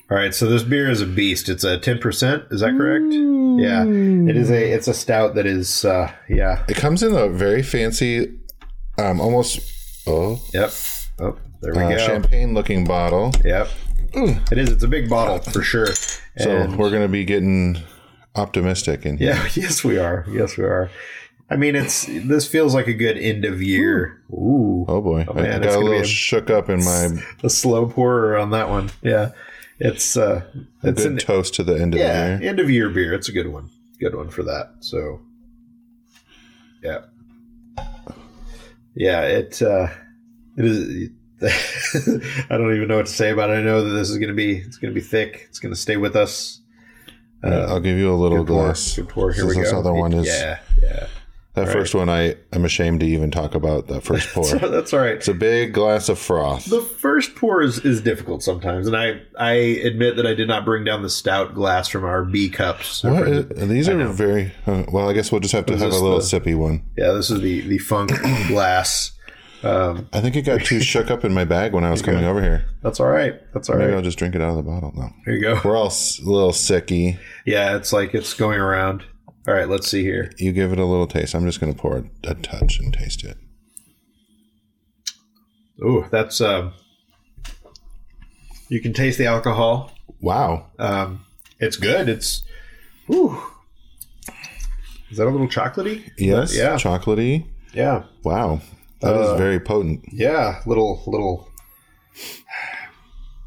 All 0.09 0.17
right. 0.17 0.33
So 0.33 0.47
this 0.47 0.63
beer 0.63 0.89
is 0.89 1.01
a 1.01 1.07
beast. 1.07 1.49
It's 1.49 1.63
a 1.63 1.79
ten 1.79 1.97
percent. 1.97 2.43
Is 2.51 2.61
that 2.61 2.77
correct? 2.77 3.11
Yeah. 3.59 3.83
It 4.29 4.37
is 4.37 4.51
a. 4.51 4.71
It's 4.71 4.87
a 4.87 4.93
stout 4.93 5.35
that 5.35 5.45
is. 5.45 5.83
uh 5.83 6.11
Yeah. 6.29 6.63
It 6.69 6.77
comes 6.77 7.01
in 7.01 7.15
a 7.15 7.27
very 7.27 7.63
fancy, 7.63 8.37
um, 8.99 9.19
almost 9.19 9.59
oh 10.07 10.41
Yep. 10.53 10.71
Oh, 11.19 11.37
there 11.61 11.73
we 11.73 11.79
uh, 11.81 11.89
go. 11.89 11.97
champagne-looking 11.97 12.85
bottle. 12.85 13.31
Yep. 13.43 13.67
It 14.13 14.57
is. 14.57 14.69
It's 14.71 14.83
a 14.83 14.87
big 14.87 15.09
bottle 15.09 15.39
for 15.39 15.61
sure. 15.63 15.87
So 16.37 16.67
we're 16.77 16.91
gonna 16.91 17.07
be 17.07 17.25
getting 17.25 17.77
optimistic 18.35 19.05
and 19.05 19.19
Yeah, 19.19 19.47
yes, 19.55 19.83
we 19.83 19.97
are. 19.97 20.25
Yes, 20.29 20.57
we 20.57 20.63
are. 20.63 20.89
I 21.49 21.55
mean, 21.55 21.75
it's 21.75 22.05
this 22.05 22.47
feels 22.47 22.73
like 22.75 22.87
a 22.87 22.93
good 22.93 23.17
end 23.17 23.45
of 23.45 23.61
year. 23.61 24.21
Ooh, 24.31 24.85
Oh 24.87 25.01
boy, 25.01 25.25
man, 25.33 25.63
I 25.63 25.65
it's 25.65 25.65
got 25.67 25.75
a 25.75 25.79
little 25.79 26.01
a- 26.01 26.05
shook 26.05 26.49
up 26.49 26.69
in 26.69 26.83
my 26.83 27.09
a 27.43 27.49
slow 27.49 27.87
pourer 27.87 28.37
on 28.37 28.51
that 28.51 28.69
one. 28.69 28.91
Yeah, 29.01 29.31
it's 29.79 30.15
uh, 30.17 30.43
it's 30.83 31.03
good 31.03 31.11
an 31.13 31.17
toast 31.19 31.53
to 31.55 31.63
the 31.63 31.79
end 31.79 31.93
of 31.95 31.99
yeah 31.99 32.35
the 32.37 32.41
year. 32.43 32.49
end 32.49 32.59
of 32.59 32.69
year 32.69 32.89
beer. 32.89 33.13
It's 33.13 33.29
a 33.29 33.31
good 33.31 33.47
one. 33.47 33.69
Good 33.99 34.13
one 34.15 34.29
for 34.29 34.43
that. 34.43 34.73
So, 34.81 35.21
yeah, 36.83 36.99
yeah. 38.97 39.21
It 39.23 39.61
uh, 39.61 39.87
it 40.57 40.65
is. 40.65 41.09
I 42.49 42.57
don't 42.57 42.75
even 42.75 42.87
know 42.87 42.97
what 42.97 43.05
to 43.05 43.11
say 43.11 43.29
about 43.31 43.51
it. 43.51 43.53
I 43.53 43.61
know 43.61 43.83
that 43.83 43.91
this 43.91 44.09
is 44.09 44.17
going 44.17 44.29
to 44.29 44.35
be 44.35 44.57
it's 44.57 44.77
going 44.77 44.91
to 44.93 44.99
be 44.99 45.05
thick. 45.05 45.45
It's 45.49 45.59
going 45.59 45.73
to 45.73 45.79
stay 45.79 45.95
with 45.97 46.15
us. 46.15 46.61
I'll 47.43 47.79
give 47.79 47.97
you 47.97 48.11
a 48.11 48.15
little 48.17 48.39
Good 48.39 48.47
pour. 48.47 48.63
glass. 48.65 48.99
Pour. 49.07 49.31
Here 49.31 49.45
This- 49.45 49.55
we 49.55 49.61
this 49.61 49.71
go. 49.71 49.79
other 49.79 49.93
one 49.93 50.11
is 50.13 50.25
yeah, 50.27 50.59
that 51.65 51.71
first 51.73 51.93
one. 51.93 52.09
I 52.09 52.35
am 52.53 52.65
ashamed 52.65 53.01
to 53.01 53.05
even 53.05 53.29
talk 53.31 53.53
about 53.55 53.87
that 53.87 54.01
first 54.01 54.29
pour. 54.33 54.43
So 54.45 54.57
that's 54.57 54.93
all 54.93 54.99
right. 55.01 55.15
it's 55.15 55.27
a 55.27 55.33
big 55.33 55.73
glass 55.73 56.09
of 56.09 56.17
froth. 56.17 56.65
The 56.65 56.81
first 56.81 57.35
pour 57.35 57.61
is, 57.61 57.79
is 57.79 58.01
difficult 58.01 58.41
sometimes, 58.43 58.87
and 58.87 58.95
I 58.95 59.21
I 59.37 59.51
admit 59.53 60.15
that 60.15 60.25
I 60.25 60.33
did 60.33 60.47
not 60.47 60.63
bring 60.65 60.83
down 60.83 61.01
the 61.01 61.09
stout 61.09 61.53
glass 61.53 61.87
from 61.87 62.05
our 62.05 62.23
B 62.23 62.49
cups. 62.49 63.03
What 63.03 63.27
is- 63.27 63.67
these 63.69 63.89
I 63.89 63.93
are 63.93 63.97
know. 63.97 64.11
very 64.11 64.51
uh, 64.65 64.83
well. 64.91 65.09
I 65.09 65.13
guess 65.13 65.31
we'll 65.31 65.41
just 65.41 65.53
have 65.53 65.65
to 65.67 65.73
have 65.77 65.81
a 65.91 65.95
little 65.95 66.17
the- 66.17 66.23
sippy 66.23 66.55
one. 66.57 66.83
Yeah, 66.97 67.11
this 67.11 67.29
is 67.29 67.41
the 67.41 67.61
the 67.61 67.77
funk 67.77 68.11
glass. 68.47 69.11
Um, 69.63 70.07
I 70.13 70.21
think 70.21 70.35
it 70.35 70.43
got 70.43 70.61
too 70.61 70.79
shook 70.81 71.09
up 71.09 71.25
in 71.25 71.33
my 71.33 71.43
bag 71.43 71.73
when 71.73 71.83
I 71.83 71.89
was 71.89 72.03
coming 72.03 72.23
over 72.23 72.41
here. 72.41 72.65
that's 72.83 72.99
all 72.99 73.07
right. 73.07 73.41
That's 73.53 73.69
all 73.69 73.75
Maybe 73.77 73.89
right. 73.89 73.97
I'll 73.97 74.03
just 74.03 74.19
drink 74.19 74.35
it 74.35 74.41
out 74.41 74.51
of 74.51 74.55
the 74.57 74.61
bottle. 74.63 74.93
No, 74.95 75.09
There 75.25 75.33
you 75.35 75.41
go. 75.41 75.59
we're 75.65 75.75
all 75.75 75.87
s- 75.87 76.19
a 76.19 76.29
little 76.29 76.51
sicky. 76.51 77.17
Yeah, 77.43 77.75
it's 77.75 77.91
like 77.91 78.13
it's 78.13 78.35
going 78.35 78.59
around. 78.59 79.03
All 79.47 79.53
right, 79.53 79.69
let's 79.69 79.87
see 79.87 80.03
here. 80.03 80.31
You 80.37 80.51
give 80.51 80.73
it 80.73 80.79
a 80.79 80.85
little 80.85 81.07
taste. 81.07 81.33
I'm 81.33 81.45
just 81.45 81.59
going 81.61 81.73
to 81.73 81.79
pour 81.79 82.03
a 82.25 82.33
touch 82.35 82.79
and 82.79 82.93
taste 82.93 83.23
it. 83.23 83.37
Ooh, 85.81 86.05
that's 86.11 86.41
um. 86.41 86.73
You 88.69 88.81
can 88.81 88.91
taste 88.93 89.17
the 89.17 89.27
alcohol. 89.27 89.91
Wow. 90.19 90.65
Um, 90.79 91.25
it's 91.59 91.77
good. 91.77 92.09
It's. 92.09 92.43
Ooh. 93.13 93.41
Is 95.09 95.17
that 95.17 95.27
a 95.27 95.29
little 95.29 95.47
chocolatey? 95.47 96.11
Yes. 96.17 96.53
Yeah. 96.55 96.75
Chocolatey. 96.75 97.45
Yeah. 97.73 98.03
Wow. 98.25 98.59
That 99.01 99.15
is 99.15 99.27
Uh, 99.29 99.37
very 99.37 99.59
potent. 99.61 100.03
Yeah. 100.11 100.61
Little 100.65 101.01
little. 101.07 101.47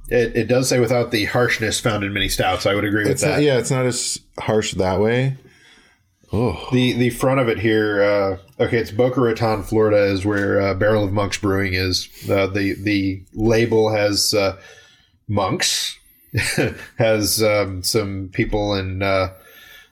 It, 0.08 0.34
it 0.34 0.44
does 0.48 0.68
say 0.68 0.80
without 0.80 1.10
the 1.10 1.26
harshness 1.26 1.78
found 1.78 2.02
in 2.04 2.12
many 2.14 2.28
stouts. 2.28 2.64
I 2.64 2.74
would 2.74 2.84
agree 2.84 3.02
with 3.02 3.12
It's 3.12 3.22
that. 3.22 3.32
not, 3.32 3.42
yeah, 3.42 3.58
it's 3.58 3.70
not 3.70 3.84
as 3.86 4.18
harsh 4.38 4.72
that 4.74 4.98
way. 5.00 5.36
Oh, 6.32 6.68
The 6.70 6.92
the 6.92 7.10
front 7.10 7.40
of 7.40 7.48
it 7.48 7.58
here, 7.58 8.02
uh, 8.02 8.62
okay, 8.62 8.78
it's 8.78 8.92
Boca 8.92 9.20
Raton, 9.20 9.64
Florida, 9.64 10.04
is 10.04 10.24
where 10.24 10.60
uh, 10.60 10.74
Barrel 10.74 11.04
of 11.04 11.12
Monks 11.12 11.38
Brewing 11.38 11.74
is. 11.74 12.08
Uh, 12.30 12.46
the 12.46 12.74
the 12.74 13.24
label 13.34 13.92
has 13.92 14.32
uh, 14.32 14.56
monks, 15.26 15.98
has 16.98 17.42
um, 17.42 17.82
some 17.82 18.30
people 18.32 18.74
in 18.74 19.02
uh, 19.02 19.34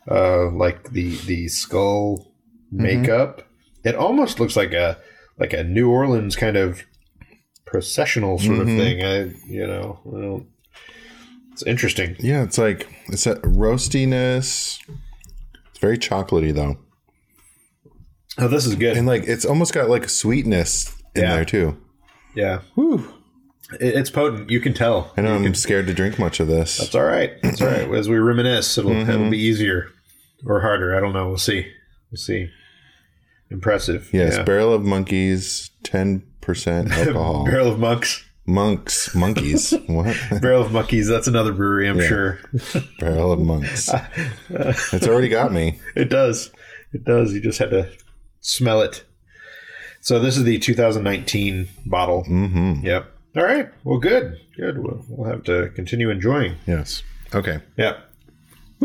uh, 0.09 0.50
like 0.50 0.90
the 0.90 1.16
the 1.26 1.49
skull 1.49 2.30
makeup. 2.71 3.42
It 3.83 3.97
almost 3.97 4.38
looks 4.38 4.54
like 4.57 4.73
a 4.73 4.97
like 5.38 5.52
a 5.52 5.64
New 5.64 5.90
Orleans 5.90 6.37
kind 6.37 6.57
of 6.57 6.83
processional 7.66 8.38
sort 8.38 8.61
of 8.61 8.66
thing. 8.66 9.04
I 9.04 9.35
you 9.49 9.66
know, 9.66 9.99
I 10.07 10.21
don't, 10.21 10.47
it's 11.52 11.64
interesting. 11.64 12.14
yeah. 12.21 12.45
It's 12.45 12.59
like 12.59 12.87
it's 13.09 13.25
that 13.25 13.42
roastiness. 13.42 14.78
It's 15.78 15.80
very 15.80 15.97
chocolatey 15.99 16.52
though, 16.52 16.76
Oh, 18.37 18.49
this 18.49 18.66
is 18.66 18.75
good. 18.75 18.97
and 18.97 19.06
like 19.06 19.25
it's 19.28 19.44
almost 19.44 19.73
got 19.73 19.88
like 19.88 20.04
a 20.04 20.08
sweetness 20.08 20.92
in 21.14 21.23
Yeah. 21.23 21.35
there 21.37 21.44
too. 21.44 21.76
yeah, 22.35 22.61
Whew. 22.75 23.08
it, 23.80 23.94
it's 23.94 24.11
potent. 24.11 24.50
You 24.50 24.61
can 24.61 24.75
tell. 24.75 25.12
I 25.16 25.20
know 25.20 25.35
I'm 25.37 25.54
scared 25.54 25.87
to 25.87 25.94
drink 25.94 26.18
much 26.18 26.40
of 26.40 26.49
this. 26.49 26.78
That's 26.78 26.94
all 26.94 27.04
right. 27.04 27.32
It's 27.44 27.61
all 27.61 27.68
right. 27.68 27.88
As 27.94 28.08
we 28.08 28.16
reminisce, 28.18 28.76
it'll 28.78 28.90
Mm-hmm. 28.90 29.11
it'll 29.11 29.30
be 29.30 29.38
easier 29.38 29.88
or 30.47 30.61
harder. 30.61 30.97
I 30.97 31.00
don't 31.00 31.12
know. 31.12 31.28
We'll 31.28 31.38
see. 31.38 31.66
We'll 32.11 32.18
see. 32.18 32.49
Impressive. 33.50 34.11
Yes, 34.12 34.37
Yeah. 34.37 34.42
barrel 34.42 34.75
of 34.75 34.82
monkeys, 34.85 35.70
ten 35.85 36.23
percent 36.40 36.90
alcohol. 36.92 37.44
Barrel 37.44 37.73
of 37.73 37.78
Monks. 37.78 38.25
Monks, 38.49 39.14
monkeys. 39.14 39.73
what? 39.88 40.17
Barrel 40.40 40.62
of 40.62 40.73
Monkeys. 40.73 41.07
That's 41.07 41.26
another 41.26 41.52
brewery, 41.52 41.87
I'm 41.87 42.00
sure. 42.00 42.38
barrel 42.99 43.31
of 43.31 43.40
monks. 43.40 43.90
It's 44.50 45.07
already 45.07 45.28
got 45.28 45.52
me. 45.52 45.78
It 45.95 46.09
does. 46.09 46.50
It 46.95 47.05
does. 47.05 47.35
You 47.35 47.43
just 47.43 47.59
had 47.59 47.69
to 47.71 47.90
smell 48.40 48.81
it. 48.81 49.05
So 50.00 50.19
this 50.19 50.38
is 50.38 50.45
the 50.45 50.59
2019 50.59 51.69
bottle. 51.85 52.25
Mm-hmm. 52.25 52.87
Yep. 52.87 53.12
All 53.37 53.45
right. 53.45 53.69
Well, 53.85 53.99
good. 53.99 54.40
Good. 54.57 54.78
We'll, 54.78 55.05
we'll 55.11 55.31
have 55.31 55.45
to 55.45 55.69
continue 55.75 56.09
enjoying. 56.09 56.57
Yes. 56.67 57.02
Okay. 57.35 57.61
Yeah. 57.76 57.99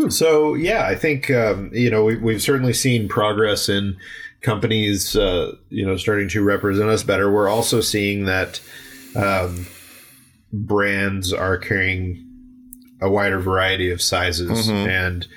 So 0.09 0.55
yeah, 0.55 0.87
I 0.87 0.95
think 0.95 1.31
um, 1.31 1.69
you 1.71 1.89
know 1.89 2.03
we, 2.03 2.17
we've 2.17 2.41
certainly 2.41 2.73
seen 2.73 3.07
progress 3.07 3.69
in 3.69 3.95
companies 4.41 5.15
uh, 5.15 5.55
you 5.69 5.85
know 5.85 5.95
starting 5.95 6.27
to 6.29 6.43
represent 6.43 6.89
us 6.89 7.03
better. 7.03 7.31
We're 7.31 7.47
also 7.47 7.79
seeing 7.79 8.25
that 8.25 8.59
um, 9.15 9.65
brands 10.51 11.33
are 11.33 11.57
carrying 11.57 12.25
a 13.01 13.09
wider 13.09 13.39
variety 13.39 13.91
of 13.91 14.01
sizes, 14.01 14.67
and 14.87 15.27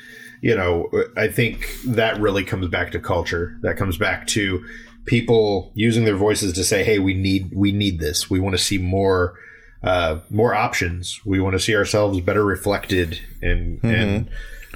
you 0.40 0.54
know 0.54 0.90
I 1.16 1.28
think 1.28 1.68
that 1.85 2.21
really 2.21 2.45
comes 2.45 2.68
back 2.68 2.92
to 2.92 2.99
culture. 3.00 3.59
That 3.62 3.76
comes 3.76 3.97
back 3.97 4.26
to 4.28 4.64
people 5.04 5.71
using 5.75 6.04
their 6.04 6.16
voices 6.16 6.52
to 6.54 6.64
say, 6.64 6.85
"Hey, 6.85 6.99
we 6.99 7.14
need 7.14 7.50
we 7.54 7.73
need 7.73 7.99
this. 7.99 8.30
We 8.30 8.40
want 8.40 8.56
to 8.56 8.62
see 8.62 8.78
more." 8.78 9.35
uh, 9.83 10.18
more 10.30 10.54
options. 10.54 11.21
We 11.25 11.40
want 11.40 11.54
to 11.54 11.61
see 11.61 11.76
ourselves 11.76 12.21
better 12.21 12.45
reflected 12.45 13.21
in, 13.40 13.78
in 13.83 14.28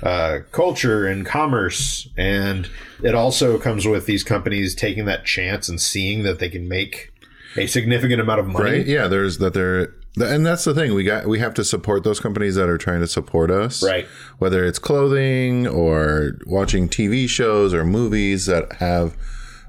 uh, 0.02 0.38
culture 0.52 1.06
and 1.06 1.26
commerce. 1.26 2.08
And 2.16 2.70
it 3.02 3.14
also 3.14 3.58
comes 3.58 3.86
with 3.86 4.06
these 4.06 4.22
companies 4.22 4.74
taking 4.74 5.06
that 5.06 5.24
chance 5.24 5.68
and 5.68 5.80
seeing 5.80 6.22
that 6.22 6.38
they 6.38 6.48
can 6.48 6.68
make 6.68 7.09
a 7.56 7.66
significant 7.66 8.20
amount 8.20 8.40
of 8.40 8.46
money. 8.46 8.78
Right? 8.78 8.86
Yeah, 8.86 9.08
there's 9.08 9.38
that 9.38 9.54
there 9.54 9.94
and 10.16 10.44
that's 10.44 10.64
the 10.64 10.74
thing. 10.74 10.94
We 10.94 11.04
got 11.04 11.26
we 11.26 11.38
have 11.38 11.54
to 11.54 11.64
support 11.64 12.02
those 12.04 12.18
companies 12.20 12.56
that 12.56 12.68
are 12.68 12.78
trying 12.78 13.00
to 13.00 13.06
support 13.06 13.50
us. 13.50 13.82
Right. 13.82 14.06
Whether 14.38 14.64
it's 14.64 14.78
clothing 14.78 15.66
or 15.66 16.38
watching 16.46 16.88
TV 16.88 17.28
shows 17.28 17.72
or 17.72 17.84
movies 17.84 18.46
that 18.46 18.72
have 18.74 19.16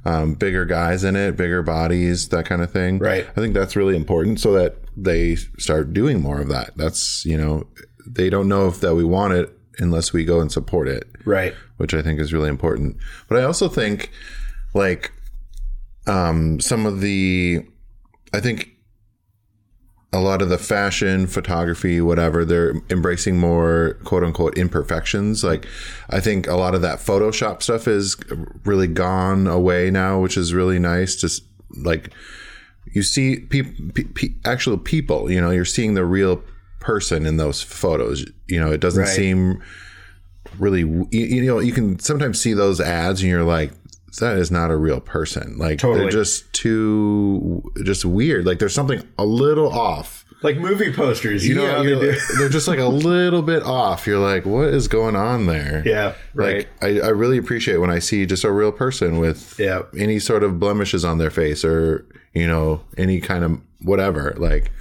um, 0.04 0.34
bigger 0.34 0.66
guys 0.66 1.04
in 1.04 1.16
it, 1.16 1.38
bigger 1.38 1.62
bodies, 1.62 2.30
that 2.30 2.46
kind 2.46 2.64
of 2.64 2.72
thing. 2.72 2.98
Right. 2.98 3.28
I 3.30 3.34
think 3.34 3.54
that's 3.54 3.76
really 3.76 3.96
important 3.96 4.40
so 4.40 4.52
that 4.54 4.78
they 4.98 5.36
start 5.36 5.94
doing 5.94 6.22
more 6.22 6.42
of 6.42 6.50
that. 6.50 6.72
That's, 6.76 7.24
you 7.24 7.38
know, 7.38 7.68
they 8.08 8.30
don't 8.32 8.48
know 8.48 8.68
if 8.68 8.82
that 8.82 8.96
we 8.96 9.04
want 9.04 9.34
it 9.34 9.56
unless 9.78 10.12
we 10.12 10.26
go 10.26 10.42
and 10.42 10.52
support 10.52 10.88
it 10.88 11.08
Right. 11.24 11.54
which 11.78 11.94
I 11.94 12.02
think 12.02 12.20
is 12.20 12.34
really 12.34 12.50
important. 12.50 12.98
But 13.30 13.38
I 13.40 13.44
also 13.44 13.70
think 13.70 14.12
like 14.74 15.12
um 16.08 16.60
some 16.60 16.86
of 16.88 17.00
the 17.02 17.64
I 18.34 18.40
think 18.40 18.70
a 20.14 20.20
lot 20.20 20.42
of 20.42 20.50
the 20.50 20.58
fashion, 20.58 21.26
photography, 21.26 22.02
whatever, 22.02 22.44
they're 22.44 22.74
embracing 22.90 23.38
more 23.38 23.98
quote 24.04 24.24
unquote 24.24 24.58
imperfections. 24.58 25.44
Like 25.44 25.66
I 26.10 26.20
think 26.20 26.48
a 26.48 26.56
lot 26.56 26.76
of 26.76 26.82
that 26.82 27.00
Photoshop 27.00 27.62
stuff 27.62 27.88
is 27.88 28.18
really 28.66 28.88
gone 28.88 29.48
away 29.48 29.90
now, 29.90 30.20
which 30.20 30.38
is 30.38 30.54
really 30.54 30.80
nice. 30.80 31.16
Just 31.16 31.44
like 31.84 32.14
you 32.92 33.04
see 33.04 33.40
people, 33.40 33.72
pe- 33.94 34.04
pe- 34.04 34.36
actual 34.44 34.78
people, 34.78 35.32
you 35.32 35.40
know, 35.40 35.52
you're 35.52 35.64
seeing 35.64 35.94
the 35.94 36.06
real 36.06 36.44
person 36.82 37.26
in 37.26 37.38
those 37.38 37.62
photos. 37.62 38.26
You 38.48 38.60
know, 38.60 38.72
it 38.72 38.82
doesn't 38.82 39.04
Right. 39.04 39.10
seem 39.16 39.62
really 40.60 40.82
you, 40.82 41.08
you 41.12 41.46
know 41.46 41.60
you 41.60 41.72
can 41.72 41.98
sometimes 42.00 42.42
see 42.42 42.52
those 42.54 42.82
ads 42.82 43.22
and 43.22 43.30
you're 43.30 43.44
like 43.44 43.72
that 44.20 44.38
is 44.38 44.52
not 44.52 44.72
a 44.72 44.76
real 44.78 45.00
person. 45.00 45.58
Like 45.58 45.80
Totally. 45.80 46.02
they're 46.04 46.12
just 46.12 46.52
too 46.54 47.64
just 47.84 48.06
weird. 48.06 48.46
Like 48.46 48.60
there's 48.60 48.74
something 48.74 49.02
a 49.18 49.26
little 49.26 49.72
off. 49.72 50.26
Like 50.44 50.58
movie 50.58 50.92
posters, 50.92 51.48
you 51.48 51.54
know 51.54 51.68
how 51.68 51.84
they 51.84 51.94
they're 52.40 52.50
just 52.50 52.68
like 52.68 52.80
a 52.80 52.88
little 52.88 53.44
bit 53.44 53.62
off. 53.62 54.08
You're 54.08 54.18
like 54.20 54.44
what 54.46 54.70
is 54.70 54.88
going 54.88 55.16
on 55.16 55.46
there? 55.46 55.84
Yeah, 55.86 56.16
right. 56.34 56.68
like 56.82 56.84
I, 56.84 57.00
I 57.06 57.10
really 57.10 57.38
appreciate 57.38 57.78
when 57.78 57.92
i 57.92 58.00
see 58.00 58.26
just 58.26 58.44
a 58.44 58.52
real 58.52 58.72
person 58.72 59.20
with 59.20 59.56
Yeah. 59.60 59.84
any 59.96 60.18
sort 60.18 60.44
of 60.44 60.60
blemishes 60.60 61.06
on 61.06 61.20
their 61.20 61.30
face 61.30 61.64
or 61.64 62.08
you 62.34 62.48
know 62.48 62.82
any 62.98 63.22
kind 63.22 63.44
of 63.44 63.62
whatever. 63.84 64.34
Like 64.36 64.72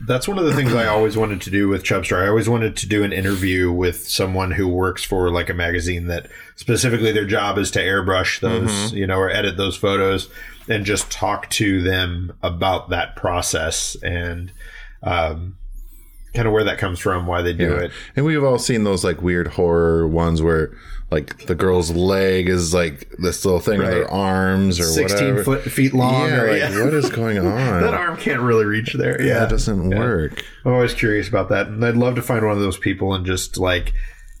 That's 0.00 0.28
one 0.28 0.38
of 0.38 0.44
the 0.44 0.54
things 0.54 0.72
I 0.74 0.86
always 0.86 1.16
wanted 1.16 1.40
to 1.42 1.50
do 1.50 1.68
with 1.68 1.82
Chubstr. 1.82 2.22
I 2.22 2.28
always 2.28 2.48
wanted 2.48 2.76
to 2.76 2.86
do 2.86 3.02
an 3.02 3.12
interview 3.12 3.72
with 3.72 4.08
someone 4.08 4.52
who 4.52 4.68
works 4.68 5.02
for 5.02 5.30
like 5.30 5.48
a 5.50 5.54
magazine 5.54 6.06
that 6.06 6.28
specifically 6.56 7.10
their 7.10 7.26
job 7.26 7.58
is 7.58 7.70
to 7.72 7.80
airbrush 7.80 8.40
those, 8.40 8.92
you 8.92 9.06
know, 9.06 9.18
or 9.18 9.28
edit 9.30 9.56
those 9.56 9.76
photos 9.76 10.28
and 10.68 10.84
just 10.84 11.10
talk 11.10 11.50
to 11.50 11.82
them 11.82 12.32
about 12.42 12.90
that 12.90 13.16
process 13.16 13.96
and 14.02 14.52
um, 15.02 15.56
kind 16.38 16.46
of 16.46 16.52
where 16.54 16.62
that 16.64 16.78
comes 16.78 17.00
from, 17.00 17.26
why 17.26 17.42
they 17.42 17.52
do 17.52 17.64
Yeah. 17.64 17.80
it. 17.86 17.90
And 18.14 18.24
we've 18.24 18.44
all 18.44 18.60
seen 18.60 18.84
those 18.84 19.02
like 19.02 19.20
weird 19.20 19.48
horror 19.48 20.06
ones 20.06 20.40
where 20.40 20.70
like 21.10 21.46
the 21.46 21.54
girl's 21.56 21.90
leg 21.90 22.48
is 22.48 22.72
like 22.72 23.08
this 23.18 23.44
little 23.44 23.58
thing 23.58 23.78
with 23.78 23.88
Right. 23.88 23.96
her 23.96 24.10
arms 24.10 24.78
or 24.78 24.84
16 24.84 25.18
whatever. 25.30 25.42
foot 25.42 25.62
feet 25.62 25.94
long. 25.94 26.28
yeah, 26.28 26.40
or, 26.42 26.52
like, 26.52 26.58
yeah. 26.60 26.84
what 26.84 26.94
is 26.94 27.10
going 27.10 27.38
on? 27.44 27.80
that 27.82 27.94
arm 27.94 28.16
can't 28.18 28.40
really 28.40 28.66
reach 28.66 28.92
there. 28.92 29.20
Yeah. 29.20 29.40
That 29.40 29.50
doesn't 29.50 29.90
work. 29.90 30.44
I'm 30.64 30.72
always 30.74 30.94
curious 30.94 31.26
about 31.28 31.48
that. 31.48 31.66
And 31.66 31.84
I'd 31.84 31.96
love 31.96 32.14
to 32.14 32.22
find 32.22 32.44
one 32.46 32.54
of 32.56 32.60
those 32.62 32.78
people 32.78 33.14
and 33.14 33.26
just 33.26 33.56
like 33.58 33.92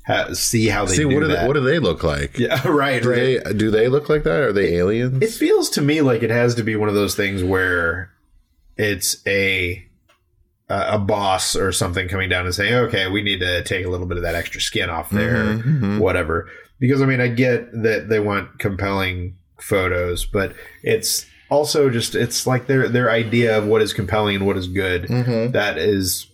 ha- 0.06 0.34
see 0.34 0.66
how 0.68 0.84
they 0.84 0.94
See, 0.94 1.04
what 1.04 1.20
do 1.20 1.26
that. 1.28 1.40
they, 1.40 1.46
what 1.48 1.54
do 1.54 1.60
they 1.60 1.78
look 1.80 2.04
like? 2.04 2.38
yeah, 2.38 2.60
right, 2.68 3.02
Do 3.02 3.10
right. 3.10 3.42
they 3.44 3.52
do 3.54 3.70
they 3.72 3.88
look 3.88 4.08
like 4.08 4.22
that? 4.24 4.40
Are 4.40 4.52
they 4.52 4.74
aliens? 4.76 5.20
It 5.22 5.30
feels 5.30 5.68
to 5.70 5.82
me 5.82 6.00
like 6.02 6.22
it 6.22 6.30
has 6.30 6.54
to 6.56 6.62
be 6.62 6.76
one 6.76 6.88
of 6.90 6.94
those 6.94 7.14
things 7.16 7.42
where 7.42 8.10
it's 8.76 9.16
a 9.26 9.84
a 10.70 10.94
a 10.94 10.98
boss 10.98 11.56
or 11.56 11.72
something 11.72 12.08
coming 12.08 12.28
down 12.28 12.44
and 12.46 12.54
saying, 12.54 12.74
"Okay, 12.74 13.08
we 13.08 13.22
need 13.22 13.40
to 13.40 13.62
take 13.64 13.84
a 13.86 13.88
little 13.88 14.06
bit 14.06 14.16
of 14.16 14.22
that 14.22 14.34
extra 14.34 14.60
skin 14.60 14.90
off 14.90 15.10
there, 15.10 15.44
Mhm, 15.44 15.80
mhm. 15.80 15.98
whatever." 15.98 16.48
Because 16.80 17.00
I 17.02 17.06
mean, 17.06 17.20
I 17.20 17.28
get 17.28 17.70
that 17.82 18.08
they 18.08 18.20
want 18.20 18.58
compelling 18.58 19.34
photos, 19.60 20.24
but 20.26 20.52
it's 20.82 21.26
also 21.50 21.90
just 21.90 22.14
it's 22.14 22.46
like 22.46 22.66
their 22.66 22.88
their 22.88 23.10
idea 23.10 23.56
of 23.56 23.66
what 23.66 23.82
is 23.82 23.92
compelling 23.92 24.36
and 24.36 24.46
what 24.46 24.56
is 24.56 24.68
good 24.68 25.04
Mhm. 25.04 25.52
that 25.52 25.78
is 25.78 26.26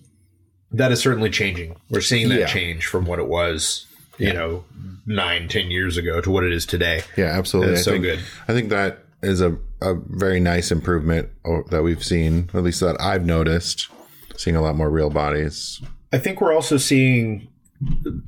that 0.73 0.91
is 0.91 0.99
certainly 1.01 1.31
changing. 1.31 1.77
We're 1.89 2.01
seeing 2.01 2.29
that 2.31 2.41
Yeah. 2.41 2.47
change 2.47 2.87
from 2.87 3.05
what 3.05 3.21
it 3.21 3.29
was, 3.29 3.87
you 4.19 4.33
know, 4.33 4.65
nine, 5.07 5.47
ten 5.47 5.71
years 5.71 5.97
ago 5.97 6.21
to 6.21 6.31
what 6.33 6.43
it 6.43 6.53
is 6.53 6.67
today. 6.67 7.03
Yeah, 7.17 7.27
absolutely. 7.27 7.77
So 7.77 7.93
think, 7.93 8.03
good. 8.03 8.19
I 8.49 8.53
think 8.53 8.71
that 8.71 8.99
is 9.23 9.41
a, 9.41 9.57
a 9.81 9.95
very 9.95 10.41
nice 10.41 10.73
improvement 10.73 11.29
that 11.71 11.85
we've 11.85 12.03
seen, 12.03 12.51
at 12.53 12.65
least 12.65 12.81
that 12.81 13.01
I've 13.01 13.25
noticed, 13.25 13.87
seeing 14.37 14.57
a 14.57 14.63
lot 14.63 14.77
more 14.77 14.91
real 14.91 15.11
bodies. 15.11 15.81
I 16.13 16.19
think 16.19 16.41
we're 16.41 16.55
also 16.55 16.77
seeing 16.77 17.49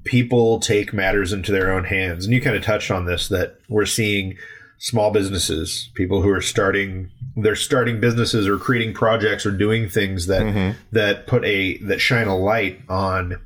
people 0.04 0.58
take 0.60 0.92
matters 0.92 1.32
into 1.32 1.52
their 1.52 1.72
own 1.72 1.84
hands. 1.84 2.24
And 2.24 2.34
you 2.34 2.40
kind 2.40 2.56
of 2.56 2.62
touched 2.62 2.90
on 2.90 3.06
this 3.06 3.28
that 3.28 3.58
we're 3.68 3.86
seeing 3.86 4.36
small 4.78 5.10
businesses, 5.10 5.90
people 5.94 6.20
who 6.22 6.30
are 6.30 6.42
starting 6.42 7.10
they're 7.38 7.54
starting 7.56 8.00
businesses 8.00 8.48
or 8.48 8.56
creating 8.58 8.94
projects 8.94 9.44
or 9.44 9.50
doing 9.50 9.88
things 9.88 10.26
that 10.26 10.74
that 10.92 11.26
put 11.26 11.44
a 11.44 11.76
that 11.78 12.00
shine 12.00 12.26
a 12.28 12.36
light 12.36 12.80
on 12.88 13.38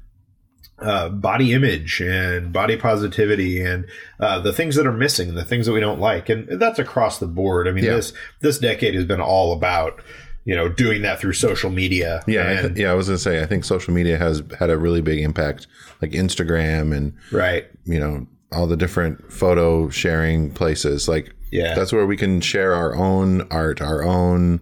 uh, 0.79 1.09
body 1.11 1.53
image 1.53 2.01
and 2.01 2.53
body 2.53 2.77
positivity 2.77 3.61
and 3.61 3.85
uh, 4.19 4.39
the 4.41 4.53
things 4.53 4.77
that 4.77 4.87
are 4.87 4.93
missing, 4.93 5.35
the 5.35 5.45
things 5.45 5.67
that 5.67 5.73
we 5.73 5.81
don't 5.81 6.01
like, 6.01 6.29
and 6.31 6.49
that's 6.61 6.79
across 6.79 7.19
the 7.19 7.27
board. 7.27 7.69
I 7.69 7.73
mean, 7.73 7.85
Yeah. 7.85 7.97
this 7.97 8.13
this 8.41 8.59
decade 8.59 8.95
has 8.95 9.05
been 9.05 9.21
all 9.21 9.53
about 9.53 10.01
you 10.45 10.55
know 10.57 10.69
doing 10.69 11.03
that 11.03 11.21
through 11.21 11.35
social 11.35 11.71
media. 11.71 12.23
Yeah, 12.27 12.51
I 12.59 12.63
th- 12.63 12.79
yeah. 12.79 12.91
I 12.91 12.95
was 12.95 13.07
gonna 13.07 13.19
say, 13.19 13.43
I 13.43 13.47
think 13.47 13.65
social 13.65 13.93
media 13.95 14.17
has 14.19 14.43
had 14.59 14.71
a 14.71 14.79
really 14.79 15.01
big 15.03 15.19
impact, 15.21 15.67
like 16.03 16.13
Instagram 16.13 16.97
and 16.97 17.13
right. 17.33 17.67
you 17.85 18.01
know 18.01 18.27
all 18.53 18.67
the 18.67 18.77
different 18.77 19.33
photo 19.33 19.89
sharing 19.91 20.51
places. 20.51 21.07
Like, 21.09 21.35
Yeah. 21.53 21.75
that's 21.77 21.93
where 21.93 22.05
we 22.07 22.17
can 22.17 22.41
share 22.41 22.75
our 22.75 22.97
own 22.97 23.43
art, 23.51 23.81
our 23.81 24.03
own 24.03 24.61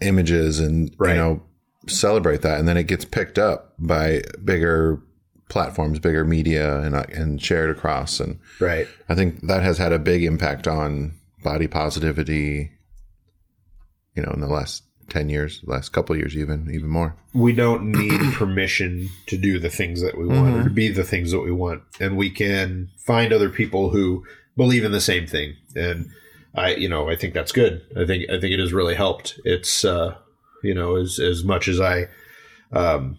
images, 0.00 0.60
and 0.60 0.94
Right. 0.98 1.10
you 1.12 1.16
know 1.16 1.42
celebrate 1.88 2.42
that, 2.42 2.58
and 2.58 2.66
then 2.68 2.76
it 2.76 2.84
gets 2.88 3.04
picked 3.04 3.38
up 3.38 3.74
by 3.78 4.22
bigger 4.44 5.00
platforms, 5.48 5.98
bigger 6.00 6.24
media, 6.24 6.80
and 6.80 6.94
uh, 6.94 7.04
and 7.12 7.40
shared 7.42 7.70
across. 7.70 8.20
And 8.20 8.38
Right. 8.60 8.86
I 9.08 9.14
think 9.14 9.46
that 9.46 9.62
has 9.62 9.78
had 9.78 9.92
a 9.92 9.98
big 9.98 10.22
impact 10.24 10.66
on 10.68 11.12
body 11.42 11.66
positivity. 11.68 12.72
You 14.16 14.22
know, 14.22 14.32
in 14.32 14.40
the 14.40 14.48
last 14.48 14.82
ten 15.08 15.28
years, 15.28 15.60
last 15.64 15.90
couple 15.90 16.14
of 16.14 16.18
years, 16.18 16.36
even 16.36 16.68
even 16.72 16.88
more. 16.88 17.14
we 17.32 17.52
don't 17.52 17.92
need 17.92 18.32
permission 18.32 19.08
to 19.26 19.36
do 19.36 19.58
the 19.58 19.70
things 19.70 20.00
that 20.02 20.18
we 20.18 20.26
want 20.26 20.56
or 20.56 20.64
to 20.64 20.70
be 20.70 20.88
the 20.88 21.04
things 21.04 21.30
that 21.30 21.40
we 21.40 21.52
want. 21.52 21.82
And 22.00 22.16
we 22.16 22.30
can 22.30 22.90
find 22.98 23.32
other 23.32 23.50
people 23.50 23.90
who 23.90 24.24
believe 24.56 24.84
in 24.84 24.92
the 24.92 25.00
same 25.00 25.26
thing. 25.26 25.54
And 25.76 26.10
i 26.54 26.74
you 26.74 26.88
know 26.88 27.08
i 27.10 27.14
think 27.16 27.34
that's 27.34 27.52
good. 27.52 27.82
I 27.96 28.06
think 28.06 28.30
i 28.30 28.40
think 28.40 28.52
it 28.52 28.58
has 28.58 28.72
really 28.72 28.94
helped. 28.94 29.38
It's 29.44 29.84
uh 29.84 30.16
you 30.62 30.74
know 30.74 30.96
as 30.96 31.18
as 31.18 31.44
much 31.44 31.68
as 31.68 31.78
i 31.80 32.06
um 32.72 33.18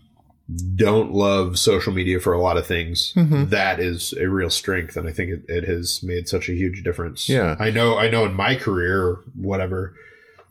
don't 0.76 1.12
love 1.14 1.60
social 1.60 1.94
media 1.94 2.20
for 2.20 2.34
a 2.34 2.42
lot 2.42 2.56
of 2.58 2.66
things 2.66 3.14
that 3.16 3.80
is 3.80 4.14
a 4.14 4.28
real 4.28 4.50
strength. 4.50 4.96
And 4.98 5.08
i 5.08 5.12
think 5.12 5.30
it, 5.30 5.42
it 5.48 5.64
has 5.66 6.02
made 6.02 6.28
such 6.28 6.50
a 6.50 6.54
huge 6.54 6.84
difference. 6.84 7.30
Yeah. 7.30 7.56
i 7.60 7.70
know 7.70 7.98
i 7.98 8.10
know 8.10 8.26
in 8.26 8.34
my 8.34 8.56
career 8.56 9.06
or 9.06 9.24
whatever 9.36 9.94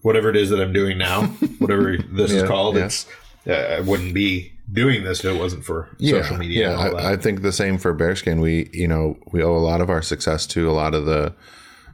whatever 0.07 0.31
it 0.31 0.37
is 0.37 0.51
that 0.51 0.61
i'm 0.61 0.73
doing 0.73 0.97
now 0.97 1.23
whatever 1.59 1.97
this 1.99 2.31
is 2.31 2.43
called 2.45 2.77
yeah. 2.77 2.85
it's 2.85 3.07
uh, 3.47 3.53
I 3.53 3.81
wouldn't 3.81 4.15
be 4.15 4.53
doing 4.73 5.05
this 5.05 5.21
if 5.21 5.37
it 5.37 5.39
wasn't 5.39 5.65
for 5.65 5.89
social 6.01 6.37
media. 6.37 6.61
Yeah, 6.61 6.73
and 6.73 6.81
all 6.81 6.97
that. 6.97 7.07
I, 7.07 7.13
I 7.13 7.17
think 7.17 7.43
the 7.43 7.53
same 7.53 7.79
for 7.79 7.95
Bearskin. 7.95 8.41
We, 8.41 8.69
you 8.73 8.89
know, 8.89 9.17
we 9.33 9.43
owe 9.43 9.57
a 9.57 9.59
lot 9.59 9.81
of 9.81 9.89
our 9.89 10.03
success 10.03 10.47
to 10.49 10.69
a 10.69 10.73
lot 10.73 10.95
of 10.95 11.07
the 11.07 11.33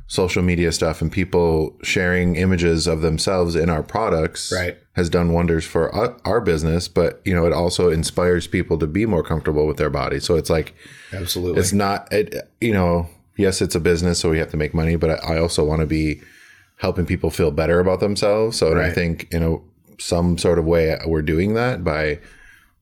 social 0.07 0.42
media 0.42 0.73
stuff 0.73 1.00
and 1.00 1.11
people 1.11 1.76
sharing 1.83 2.37
images 2.37 2.87
of 2.87 3.00
themselves 3.00 3.54
in 3.54 3.71
our 3.71 3.83
products. 3.83 4.52
Right. 4.52 4.76
has 4.95 5.09
done 5.09 5.33
wonders 5.33 5.64
for 5.64 5.95
our, 5.95 6.16
our 6.25 6.40
business. 6.40 6.88
But 6.88 7.21
you 7.25 7.35
know, 7.35 7.47
it 7.47 7.52
also 7.52 7.90
inspires 7.90 8.47
people 8.47 8.78
to 8.78 8.87
be 8.87 9.07
more 9.07 9.23
comfortable 9.23 9.66
with 9.66 9.76
their 9.76 9.90
body. 9.90 10.21
So 10.21 10.37
it's 10.37 10.50
like 10.50 10.75
Absolutely. 11.12 11.61
it's 11.61 11.73
not, 11.73 12.11
it, 12.12 12.50
you 12.61 12.73
know, 12.73 13.09
yes, 13.37 13.61
it's 13.61 13.75
a 13.75 13.81
business, 13.81 14.21
so 14.21 14.31
we 14.31 14.38
have 14.38 14.50
to 14.50 14.57
make 14.57 14.75
money. 14.75 14.97
But 14.97 15.23
I 15.25 15.38
also 15.38 15.64
want 15.64 15.81
to 15.81 15.87
be 15.87 16.23
helping 16.82 17.06
people 17.06 17.30
feel 17.30 17.52
better 17.52 17.78
about 17.78 18.00
themselves. 18.00 18.58
So 18.58 18.73
and 18.73 18.80
I 18.80 18.90
think 18.90 19.28
you 19.32 19.38
know 19.38 19.64
some 20.00 20.36
sort 20.36 20.58
of 20.58 20.64
way 20.64 20.99
we're 21.06 21.23
doing 21.23 21.54
that 21.54 21.84
by 21.84 22.18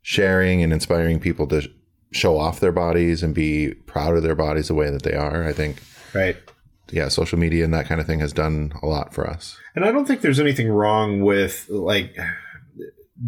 sharing 0.01 0.63
and 0.63 0.73
inspiring 0.73 1.21
people 1.21 1.47
to 1.49 1.71
show 2.11 2.39
off 2.39 2.61
their 2.61 2.73
bodies 2.73 3.23
and 3.23 3.35
be 3.35 3.75
proud 3.85 4.17
of 4.17 4.23
their 4.23 4.35
bodies 4.35 4.69
the 4.69 4.75
way 4.75 4.89
that 4.89 5.03
they 5.03 5.13
are. 5.13 5.47
I 5.47 5.53
think, 5.53 5.83
right. 6.15 6.37
yeah, 6.91 7.09
social 7.09 7.39
media 7.39 7.63
and 7.63 7.75
that 7.75 7.87
kind 7.87 8.01
of 8.01 8.07
thing 8.07 8.21
has 8.21 8.33
done 8.33 8.73
a 8.83 8.87
lot 8.87 9.13
for 9.13 9.29
us. 9.29 9.59
And 9.77 9.85
I 9.85 9.93
don't 9.93 10.07
think 10.07 10.23
there's 10.23 10.41
anything 10.41 10.71
wrong 10.71 11.21
with 11.21 11.69
like 11.69 12.17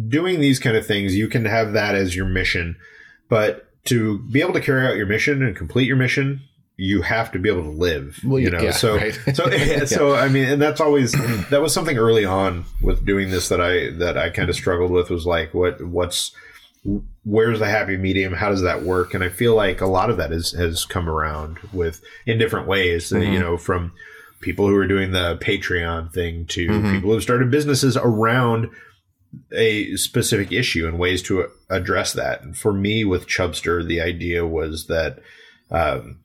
doing 0.07 0.39
these 0.39 0.57
kind 0.57 0.75
of 0.75 0.87
things. 0.87 1.15
You 1.15 1.27
can 1.27 1.45
have 1.45 1.73
that 1.73 1.93
as 1.93 2.15
your 2.15 2.25
mission, 2.25 2.77
but 3.29 3.69
to 3.85 4.17
be 4.31 4.41
able 4.41 4.53
to 4.53 4.61
carry 4.61 4.87
out 4.87 4.97
your 4.97 5.05
mission 5.05 5.43
and 5.43 5.55
complete 5.55 5.85
your 5.85 5.97
mission, 5.97 6.41
you 6.75 7.01
have 7.03 7.31
to 7.31 7.39
be 7.39 7.49
able 7.49 7.63
to 7.63 7.69
live. 7.69 8.19
Well, 8.25 8.39
you 8.39 8.49
know, 8.49 8.59
yeah, 8.59 8.71
so 8.71 8.95
right. 8.95 9.17
so 9.33 9.49
so 9.85 10.15
I 10.15 10.27
mean, 10.27 10.45
and 10.45 10.61
that's 10.61 10.81
always 10.81 11.11
that 11.49 11.61
was 11.61 11.73
something 11.73 11.97
early 11.97 12.25
on 12.25 12.65
with 12.81 13.05
doing 13.05 13.29
this 13.29 13.49
that 13.49 13.61
I 13.61 13.91
that 13.97 14.17
I 14.17 14.29
kind 14.29 14.49
of 14.49 14.55
struggled 14.55 14.91
with 14.91 15.09
was 15.09 15.25
like 15.25 15.53
what 15.53 15.81
what's 15.85 16.31
where's 17.23 17.59
the 17.59 17.67
happy 17.67 17.97
medium? 17.97 18.33
How 18.33 18.49
does 18.49 18.61
that 18.61 18.83
work? 18.83 19.13
And 19.13 19.23
i 19.23 19.29
feel 19.29 19.55
like 19.55 19.81
a 19.81 19.85
lot 19.85 20.09
of 20.09 20.17
that 20.17 20.31
is, 20.31 20.51
has 20.51 20.85
come 20.85 21.07
around 21.07 21.59
with 21.71 22.01
in 22.25 22.37
different 22.37 22.67
ways 22.67 23.13
uh, 23.13 23.19
you 23.19 23.39
know 23.39 23.57
from 23.57 23.93
people 24.41 24.67
who 24.67 24.75
are 24.75 24.87
doing 24.87 25.11
the 25.11 25.37
patreon 25.37 26.11
thing 26.11 26.45
to 26.47 26.67
people 26.67 27.09
who 27.09 27.13
have 27.13 27.23
started 27.23 27.49
businesses 27.49 27.95
around 27.95 28.69
a 29.53 29.95
specific 29.95 30.51
issue 30.51 30.85
and 30.85 30.99
ways 30.99 31.21
to 31.23 31.49
address 31.69 32.13
that. 32.13 32.41
And 32.41 32.57
for 32.57 32.73
me 32.73 33.05
with 33.05 33.27
Chubstr 33.27 33.87
the 33.87 34.01
idea 34.01 34.45
was 34.45 34.87
that 34.87 35.19
um, 35.71 36.19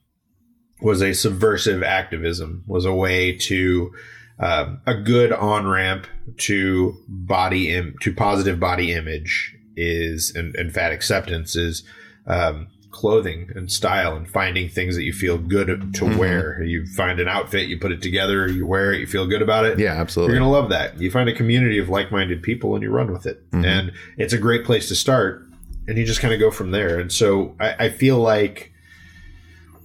was 0.81 1.01
a 1.01 1.13
subversive 1.13 1.83
activism 1.83 2.63
was 2.67 2.85
a 2.85 2.93
way 2.93 3.33
to 3.37 3.93
um, 4.39 4.79
a 4.85 4.95
good 4.95 5.31
on 5.33 5.67
ramp 5.67 6.07
to 6.37 6.95
body 7.07 7.69
Im- 7.73 7.95
to 8.01 8.13
positive 8.13 8.59
body 8.59 8.93
image 8.93 9.55
is 9.75 10.33
and, 10.35 10.55
and 10.55 10.73
fat 10.73 10.91
acceptance 10.93 11.55
is 11.55 11.83
um, 12.27 12.67
clothing 12.91 13.49
and 13.55 13.71
style 13.71 14.15
and 14.15 14.29
finding 14.29 14.67
things 14.69 14.95
that 14.95 15.03
you 15.03 15.13
feel 15.13 15.37
good 15.37 15.67
to 15.93 16.05
Mm-hmm. 16.05 16.17
wear. 16.17 16.63
You 16.63 16.85
find 16.87 17.19
an 17.19 17.27
outfit, 17.27 17.67
you 17.67 17.77
put 17.77 17.91
it 17.91 18.01
together, 18.01 18.47
you 18.47 18.65
wear 18.65 18.93
it, 18.93 18.99
you 18.99 19.07
feel 19.07 19.27
good 19.27 19.41
about 19.41 19.65
it. 19.65 19.77
Yeah, 19.79 19.93
absolutely. 19.93 20.33
You're 20.35 20.41
gonna 20.41 20.51
love 20.51 20.69
that. 20.69 20.99
You 20.99 21.11
find 21.11 21.27
a 21.29 21.33
community 21.33 21.77
of 21.77 21.89
like-minded 21.89 22.41
people 22.41 22.73
and 22.75 22.81
you 22.83 22.89
run 22.89 23.11
with 23.11 23.25
it, 23.25 23.43
Mm-hmm. 23.51 23.65
and 23.65 23.91
it's 24.17 24.33
a 24.33 24.37
great 24.37 24.63
place 24.65 24.87
to 24.87 24.95
start. 24.95 25.45
And 25.87 25.97
you 25.97 26.05
just 26.05 26.21
kind 26.21 26.33
of 26.33 26.39
go 26.39 26.51
from 26.51 26.71
there. 26.71 26.99
And 26.99 27.11
so 27.11 27.55
I, 27.59 27.85
I 27.85 27.89
feel 27.89 28.19
like 28.19 28.71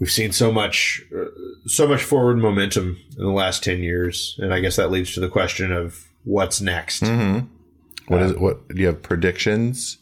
we've 0.04 0.12
seen 0.12 0.32
so 0.32 0.52
much, 0.52 1.02
uh, 1.16 1.24
so 1.64 1.88
much 1.88 2.02
forward 2.02 2.36
momentum 2.36 2.98
in 3.16 3.24
the 3.24 3.30
last 3.30 3.64
ten 3.64 3.82
years, 3.82 4.38
and 4.38 4.52
I 4.52 4.60
guess 4.60 4.76
that 4.76 4.90
leads 4.90 5.14
to 5.14 5.20
the 5.20 5.30
question 5.30 5.72
of 5.72 6.06
what's 6.24 6.60
next. 6.60 7.04
Mm-hmm. 7.04 7.46
What 8.08 8.20
is 8.20 8.34
what? 8.34 8.68
Do 8.68 8.82
you 8.82 8.88
have 8.88 9.02
predictions 9.02 9.96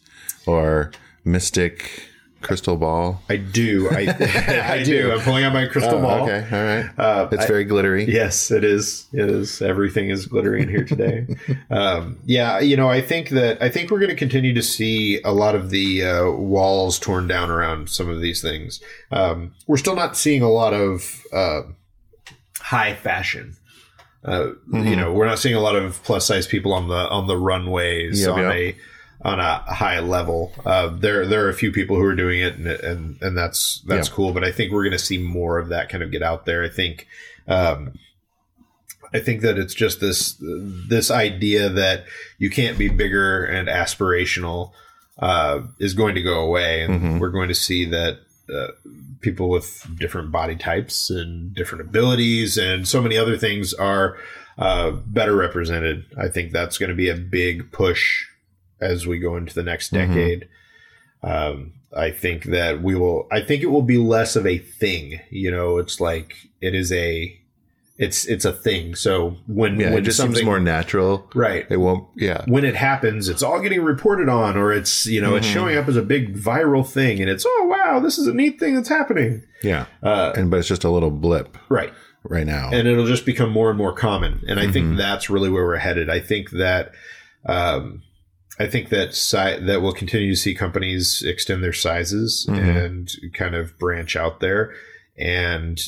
or 0.44 0.90
mystic 1.24 2.08
crystal 2.42 2.76
ball? 2.76 3.22
I 3.28 3.36
do. 3.36 3.88
I, 3.90 4.00
I 4.78 4.82
do. 4.82 5.12
I'm 5.12 5.20
pulling 5.20 5.44
out 5.44 5.52
my 5.52 5.66
crystal 5.66 5.98
Oh, 5.98 6.02
ball. 6.02 6.22
Okay, 6.28 6.46
all 6.50 6.64
right. 6.64 6.90
Uh, 6.98 7.28
it's 7.32 7.44
I- 7.44 7.46
very 7.46 7.64
glittery. 7.64 8.04
Yes, 8.04 8.50
it 8.50 8.64
is. 8.64 9.06
It 9.12 9.28
is. 9.30 9.62
Everything 9.62 10.10
is 10.10 10.26
glittering 10.26 10.68
here 10.68 10.84
today. 10.84 11.26
um, 11.70 12.18
yeah, 12.26 12.58
you 12.60 12.76
know, 12.76 12.88
I 12.88 13.00
think 13.00 13.30
that 13.30 13.62
I 13.62 13.68
think 13.68 13.90
we're 13.90 13.98
going 14.00 14.10
to 14.10 14.16
continue 14.16 14.52
to 14.54 14.62
see 14.62 15.20
a 15.22 15.32
lot 15.32 15.54
of 15.54 15.70
the 15.70 16.04
uh, 16.04 16.30
walls 16.30 16.98
torn 16.98 17.26
down 17.26 17.50
around 17.50 17.88
some 17.90 18.08
of 18.08 18.20
these 18.20 18.42
things. 18.42 18.80
Um, 19.10 19.54
we're 19.66 19.76
still 19.76 19.96
not 19.96 20.16
seeing 20.16 20.42
a 20.42 20.50
lot 20.50 20.74
of 20.74 21.22
uh, 21.32 21.62
high 22.58 22.94
fashion. 22.94 23.56
Uh, 24.24 24.52
You 24.72 24.94
know, 24.94 25.12
we're 25.12 25.26
not 25.26 25.40
seeing 25.40 25.56
a 25.56 25.60
lot 25.60 25.74
of 25.74 26.00
plus 26.04 26.26
size 26.26 26.46
people 26.46 26.72
on 26.72 26.86
the 26.88 27.08
on 27.10 27.26
the 27.26 27.36
runways 27.36 28.20
Yep, 28.20 28.30
on 28.30 28.38
yep. 28.38 28.52
a 28.52 28.76
on 29.24 29.38
a 29.40 29.58
high 29.58 30.00
level. 30.00 30.52
Uh, 30.66 30.88
there 30.88 31.26
there 31.26 31.44
are 31.44 31.48
a 31.48 31.54
few 31.54 31.70
people 31.72 31.96
who 31.96 32.02
are 32.04 32.14
doing 32.16 32.40
it, 32.40 32.56
and 32.56 32.66
and, 32.66 33.22
and 33.22 33.36
that's 33.36 33.82
that's 33.86 34.08
Yeah. 34.08 34.14
cool. 34.14 34.32
But 34.32 34.44
I 34.44 34.52
think 34.52 34.72
we're 34.72 34.82
going 34.84 34.92
to 34.92 34.98
see 34.98 35.18
more 35.18 35.58
of 35.58 35.68
that 35.68 35.88
kind 35.88 36.02
of 36.02 36.10
get 36.10 36.22
out 36.22 36.44
there. 36.46 36.62
I 36.64 36.68
think. 36.68 37.06
Um, 37.48 37.92
I 39.14 39.20
think 39.20 39.42
that 39.42 39.58
it's 39.58 39.74
just 39.74 40.00
this 40.00 40.36
this 40.40 41.10
idea 41.10 41.68
that 41.68 42.04
you 42.38 42.48
can't 42.48 42.78
be 42.78 42.88
bigger 42.88 43.44
and 43.44 43.68
aspirational 43.68 44.72
uh, 45.18 45.60
is 45.78 45.92
going 45.92 46.14
to 46.14 46.22
go 46.22 46.40
away, 46.40 46.82
and 46.82 47.00
Mhm. 47.00 47.18
we're 47.20 47.28
going 47.28 47.48
to 47.48 47.54
see 47.54 47.84
that 47.84 48.20
uh, 48.52 48.68
people 49.20 49.50
with 49.50 49.86
different 49.98 50.32
body 50.32 50.56
types 50.56 51.10
and 51.10 51.54
different 51.54 51.82
abilities 51.82 52.56
and 52.58 52.88
so 52.88 53.00
many 53.02 53.16
other 53.16 53.36
things 53.36 53.72
are 53.74 54.16
uh, 54.58 54.90
better 54.90 55.34
represented. 55.36 56.04
I 56.18 56.28
think 56.28 56.50
that's 56.52 56.76
going 56.78 56.90
to 56.90 56.96
be 56.96 57.08
a 57.08 57.14
big 57.14 57.70
push 57.70 58.26
as 58.82 59.06
we 59.06 59.18
go 59.18 59.36
into 59.36 59.54
the 59.54 59.62
next 59.62 59.92
Mhm. 59.92 60.08
decade. 60.08 60.48
Um, 61.22 61.72
I 61.96 62.10
think 62.10 62.44
that 62.44 62.82
we 62.82 62.94
will. 62.94 63.28
I 63.30 63.40
think 63.40 63.62
it 63.62 63.66
will 63.66 63.82
be 63.82 63.98
less 63.98 64.34
of 64.36 64.46
a 64.46 64.58
thing. 64.58 65.20
You 65.30 65.50
know, 65.50 65.78
it's 65.78 66.00
like 66.00 66.34
it 66.60 66.74
is 66.74 66.90
a 66.90 67.38
it's 67.98 68.24
it's 68.24 68.44
a 68.46 68.52
thing. 68.52 68.94
So 68.94 69.36
when 69.46 69.78
Yeah, 69.78 69.90
when 69.90 69.98
it 69.98 70.06
just 70.06 70.16
something 70.16 70.36
seems 70.36 70.46
more 70.46 70.58
natural. 70.58 71.30
right 71.34 71.66
It 71.70 71.76
won't. 71.76 72.08
Yeah. 72.16 72.42
when 72.46 72.64
it 72.64 72.74
happens, 72.74 73.28
it's 73.28 73.42
all 73.42 73.60
getting 73.60 73.82
reported 73.82 74.28
on, 74.30 74.56
or 74.56 74.72
it's 74.72 75.06
you 75.06 75.20
know 75.20 75.36
it's 75.36 75.46
Mm-hmm. 75.46 75.54
showing 75.54 75.76
up 75.76 75.86
as 75.88 75.96
a 75.96 76.02
big 76.02 76.34
viral 76.36 76.84
thing, 76.88 77.20
and 77.20 77.28
it's 77.30 77.44
oh 77.46 77.66
wow, 77.70 78.00
this 78.00 78.18
is 78.18 78.26
a 78.26 78.34
neat 78.34 78.58
thing 78.58 78.74
that's 78.74 78.88
happening. 78.88 79.42
Yeah. 79.62 79.84
Uh, 80.02 80.32
And 80.34 80.50
but 80.50 80.58
it's 80.60 80.68
just 80.68 80.84
a 80.84 80.90
little 80.90 81.10
blip 81.10 81.56
right. 81.68 81.92
right 82.24 82.46
now. 82.46 82.70
and 82.72 82.88
it'll 82.88 83.06
just 83.06 83.26
become 83.26 83.50
more 83.50 83.68
and 83.68 83.78
more 83.78 83.92
common. 83.92 84.40
And 84.48 84.58
I 84.58 84.64
Mm-hmm. 84.64 84.72
think 84.72 84.96
that's 84.96 85.28
really 85.30 85.50
where 85.50 85.64
we're 85.66 85.76
headed. 85.76 86.08
I 86.08 86.18
think 86.20 86.50
that, 86.52 86.92
um, 87.46 88.02
I 88.58 88.66
think 88.66 88.90
that 88.90 89.14
si- 89.14 89.58
that 89.60 89.80
we'll 89.82 89.92
continue 89.94 90.30
to 90.30 90.36
see 90.36 90.54
companies 90.54 91.22
extend 91.26 91.62
their 91.64 91.72
sizes 91.72 92.46
Mhm. 92.48 92.84
and 92.84 93.10
kind 93.34 93.54
of 93.54 93.78
branch 93.78 94.14
out 94.16 94.40
there. 94.40 94.72
And 95.18 95.80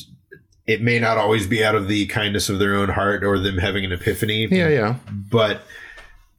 it 0.67 0.81
may 0.81 0.99
not 0.99 1.17
always 1.17 1.45
be 1.47 1.63
out 1.63 1.75
of 1.75 1.87
the 1.87 2.07
kindness 2.07 2.49
of 2.49 2.57
their 2.59 2.75
own 2.75 2.89
heart 2.89 3.23
or 3.23 3.37
them 3.39 3.59
having 3.59 3.85
an 3.85 3.91
epiphany, 3.91 4.47
yeah. 4.49 4.67
Yeah. 4.69 4.95
but 5.31 5.61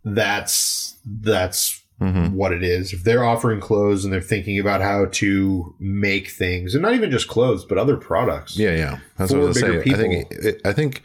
that's 0.05 0.97
that's 1.23 1.83
hmm 1.99 2.27
what 2.35 2.53
it 2.53 2.63
is. 2.63 2.93
If 2.93 3.05
they're 3.05 3.25
offering 3.25 3.59
clothes 3.61 4.05
and 4.05 4.13
they're 4.13 4.21
thinking 4.21 4.59
about 4.59 4.83
how 4.83 5.07
to 5.13 5.75
make 5.81 6.29
things, 6.29 6.75
and 6.75 6.83
not 6.83 6.93
even 6.95 7.11
just 7.11 7.27
clothes, 7.29 7.65
but 7.65 7.79
other 7.79 7.97
products, 7.97 8.57
Yeah. 8.59 8.75
Yeah. 8.77 8.99
That's 9.17 9.31
For 9.33 9.39
what 9.39 9.45
I 9.45 9.49
was 9.49 9.61
saying. 9.61 9.81
I 9.81 9.95
think. 9.97 10.61
I 10.67 10.73
think. 10.75 11.03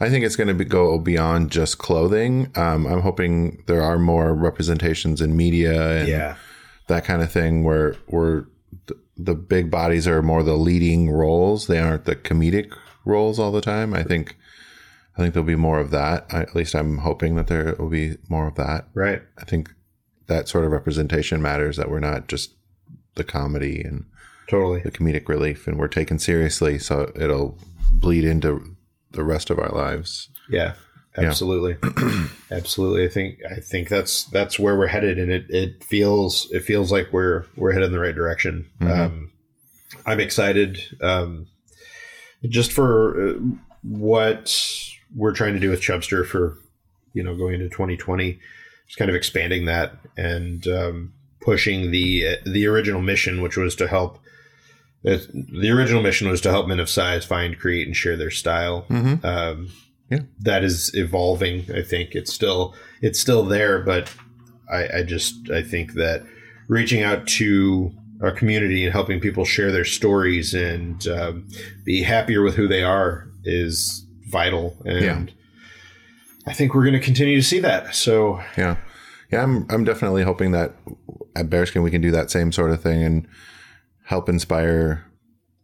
I 0.00 0.10
think 0.10 0.24
it's 0.24 0.36
going 0.36 0.48
to 0.48 0.54
be, 0.54 0.64
go 0.64 0.98
beyond 0.98 1.50
just 1.50 1.78
clothing. 1.78 2.50
Um, 2.56 2.86
I'm 2.86 3.00
hoping 3.00 3.62
there 3.66 3.82
are 3.82 3.98
more 3.98 4.34
representations 4.34 5.20
in 5.20 5.36
media 5.36 6.00
and 6.00 6.08
yeah, 6.08 6.36
that 6.88 7.04
kind 7.04 7.22
of 7.22 7.30
thing 7.30 7.62
where 7.64 7.94
where 8.06 8.46
the, 8.86 8.98
the 9.16 9.34
big 9.34 9.70
bodies 9.70 10.08
are 10.08 10.20
more 10.22 10.42
the 10.42 10.54
leading 10.56 11.10
roles. 11.10 11.66
They 11.68 11.78
aren't 11.78 12.04
the 12.04 12.16
comedic 12.16 12.76
roles 13.04 13.38
all 13.38 13.52
the 13.52 13.60
time. 13.60 13.94
I 13.94 14.02
think 14.02 14.36
I 15.16 15.22
think 15.22 15.32
there'll 15.34 15.46
be 15.46 15.54
more 15.56 15.78
of 15.78 15.90
that. 15.92 16.26
I, 16.30 16.40
at 16.40 16.56
least 16.56 16.74
I'm 16.74 16.98
hoping 16.98 17.36
that 17.36 17.46
there 17.46 17.76
will 17.78 17.88
be 17.88 18.16
more 18.28 18.48
of 18.48 18.56
that. 18.56 18.88
right. 18.94 19.22
I 19.38 19.44
think 19.44 19.72
that 20.26 20.48
sort 20.48 20.64
of 20.64 20.72
representation 20.72 21.40
matters. 21.40 21.76
That 21.76 21.88
we're 21.90 22.00
not 22.00 22.26
just 22.26 22.52
the 23.14 23.24
comedy 23.24 23.80
and 23.80 24.06
Totally. 24.48 24.80
the 24.80 24.90
comedic 24.90 25.28
relief, 25.28 25.68
and 25.68 25.78
we're 25.78 25.86
taken 25.88 26.18
seriously. 26.18 26.78
So 26.80 27.12
it'll 27.14 27.56
bleed 27.92 28.24
into 28.24 28.73
the 29.14 29.24
rest 29.24 29.50
of 29.50 29.58
our 29.58 29.70
lives. 29.70 30.28
Yeah, 30.48 30.74
absolutely, 31.16 31.76
absolutely. 32.50 33.04
I 33.04 33.08
think 33.08 33.38
I 33.50 33.60
think 33.60 33.88
that's 33.88 34.24
that's 34.24 34.58
where 34.58 34.76
we're 34.76 34.86
headed, 34.88 35.18
and 35.18 35.30
it, 35.30 35.46
it 35.48 35.84
feels 35.84 36.48
it 36.52 36.60
feels 36.60 36.92
like 36.92 37.12
we're 37.12 37.46
we're 37.56 37.72
headed 37.72 37.86
in 37.86 37.92
the 37.92 38.00
right 38.00 38.14
direction. 38.14 38.70
Mhm. 38.80 38.90
Um, 38.90 39.32
I'm 40.06 40.20
excited, 40.20 40.80
um, 41.00 41.46
just 42.42 42.72
for 42.72 43.30
uh, 43.30 43.34
what 43.82 44.54
we're 45.14 45.34
trying 45.34 45.54
to 45.54 45.60
do 45.60 45.70
with 45.70 45.80
Chubstr 45.80 46.26
for 46.26 46.58
you 47.12 47.22
know 47.22 47.36
going 47.36 47.54
into 47.54 47.68
2020, 47.68 48.38
just 48.86 48.98
kind 48.98 49.08
of 49.08 49.14
expanding 49.14 49.66
that 49.66 49.94
and 50.16 50.66
um, 50.66 51.12
pushing 51.40 51.90
the 51.90 52.38
the 52.44 52.66
original 52.66 53.00
mission, 53.02 53.40
which 53.42 53.56
was 53.56 53.74
to 53.76 53.88
help. 53.88 54.18
The 55.04 55.70
original 55.70 56.02
mission 56.02 56.28
was 56.28 56.40
to 56.42 56.50
help 56.50 56.66
men 56.66 56.80
of 56.80 56.88
size 56.88 57.24
find, 57.24 57.58
create, 57.58 57.86
and 57.86 57.94
share 57.96 58.16
their 58.16 58.30
style 58.30 58.86
Mm-hmm. 58.88 59.24
um, 59.26 59.68
Yeah. 60.10 60.20
that 60.40 60.64
is 60.64 60.90
evolving. 60.94 61.66
I 61.74 61.82
think 61.82 62.14
it's 62.14 62.32
still 62.32 62.74
it's 63.02 63.20
still 63.20 63.44
there, 63.44 63.80
but 63.82 64.10
I, 64.72 64.98
I 64.98 65.02
just 65.02 65.50
I 65.50 65.62
think 65.62 65.92
that 65.94 66.24
reaching 66.68 67.02
out 67.02 67.26
to 67.38 67.92
our 68.22 68.30
community 68.32 68.84
and 68.84 68.92
helping 68.92 69.20
people 69.20 69.44
share 69.44 69.70
their 69.70 69.84
stories 69.84 70.54
and 70.54 71.06
um, 71.08 71.48
be 71.84 72.02
happier 72.02 72.40
with 72.42 72.54
who 72.54 72.66
they 72.66 72.82
are 72.82 73.28
is 73.44 74.06
vital. 74.30 74.76
And 74.86 75.04
Yeah. 75.04 75.24
I 76.46 76.52
think 76.54 76.74
we're 76.74 76.82
going 76.84 76.94
to 76.94 77.00
continue 77.00 77.36
to 77.36 77.42
see 77.46 77.58
that. 77.60 77.94
So 77.94 78.40
Yeah, 78.56 78.76
yeah. 79.30 79.42
I'm 79.42 79.66
I'm 79.68 79.84
definitely 79.84 80.22
hoping 80.22 80.52
that 80.52 80.72
at 81.36 81.50
Bearskin 81.50 81.82
we 81.82 81.90
can 81.90 82.00
do 82.00 82.10
that 82.12 82.30
same 82.30 82.52
sort 82.52 82.70
of 82.70 82.82
thing 82.82 83.02
and 83.02 83.26
help 84.04 84.28
inspire 84.28 85.04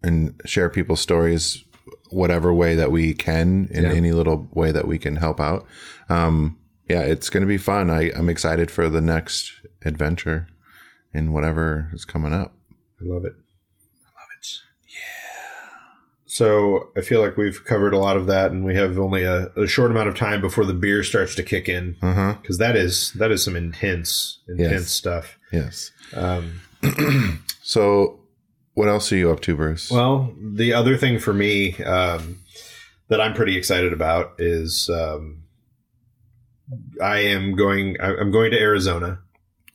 and 0.03 0.41
share 0.47 0.69
people's 0.69 1.01
stories, 1.01 1.63
whatever 2.11 2.53
way 2.53 2.75
that 2.75 2.91
we 2.91 3.15
can, 3.15 3.69
in 3.71 3.85
Yeah. 3.85 3.91
any 3.93 4.13
little 4.13 4.49
way 4.53 4.73
that 4.73 4.87
we 4.89 4.99
can 4.99 5.17
help 5.17 5.41
out. 5.41 5.67
Um, 6.09 6.59
yeah, 6.89 7.03
it's 7.03 7.31
going 7.31 7.43
to 7.43 7.47
be 7.47 7.59
fun. 7.59 7.89
I, 7.91 8.11
I'm 8.17 8.29
excited 8.29 8.71
for 8.71 8.89
the 8.89 9.01
next 9.01 9.53
adventure 9.85 10.49
and 11.15 11.33
whatever 11.33 11.91
is 11.93 12.05
coming 12.05 12.33
up. 12.33 12.55
I 13.01 13.05
love 13.05 13.25
it. 13.25 13.35
I 13.35 14.11
love 14.21 14.29
it. 14.39 14.47
Yeah. 14.89 14.97
So 16.27 16.89
I 16.97 17.01
feel 17.03 17.21
like 17.21 17.37
we've 17.37 17.65
covered 17.65 17.93
a 17.95 17.99
lot 17.99 18.17
of 18.17 18.27
that, 18.27 18.51
and 18.53 18.65
we 18.65 18.75
have 18.75 18.99
only 18.99 19.23
a, 19.25 19.47
a 19.57 19.67
short 19.67 19.91
amount 19.91 20.09
of 20.09 20.17
time 20.17 20.41
before 20.41 20.65
the 20.65 20.75
beer 20.75 21.03
starts 21.05 21.35
to 21.37 21.43
kick 21.43 21.69
in. 21.69 21.97
Huh. 22.01 22.37
because 22.41 22.59
that 22.59 22.75
is 22.77 23.13
that 23.13 23.31
is 23.31 23.43
some 23.45 23.55
intense 23.57 24.39
intense 24.49 24.71
Yes. 24.73 24.91
stuff. 24.91 25.39
Yes. 25.53 25.93
Um, 26.15 26.61
So, 27.63 28.20
what 28.81 28.89
else 28.89 29.13
are 29.13 29.17
you 29.17 29.31
up 29.31 29.41
to, 29.43 29.55
Bruce? 29.55 29.91
well, 29.91 30.35
the 30.41 30.73
other 30.73 30.97
thing 30.97 31.19
for 31.19 31.33
me 31.33 31.77
um, 31.85 32.39
that 33.09 33.21
I'm 33.21 33.35
pretty 33.35 33.57
excited 33.57 33.93
about 33.93 34.35
is 34.39 34.89
um, 34.91 35.43
I 37.03 37.19
am 37.21 37.55
going. 37.57 37.97
I- 38.01 38.17
I'm 38.17 38.31
going 38.31 38.51
to 38.53 38.59
Arizona. 38.61 39.19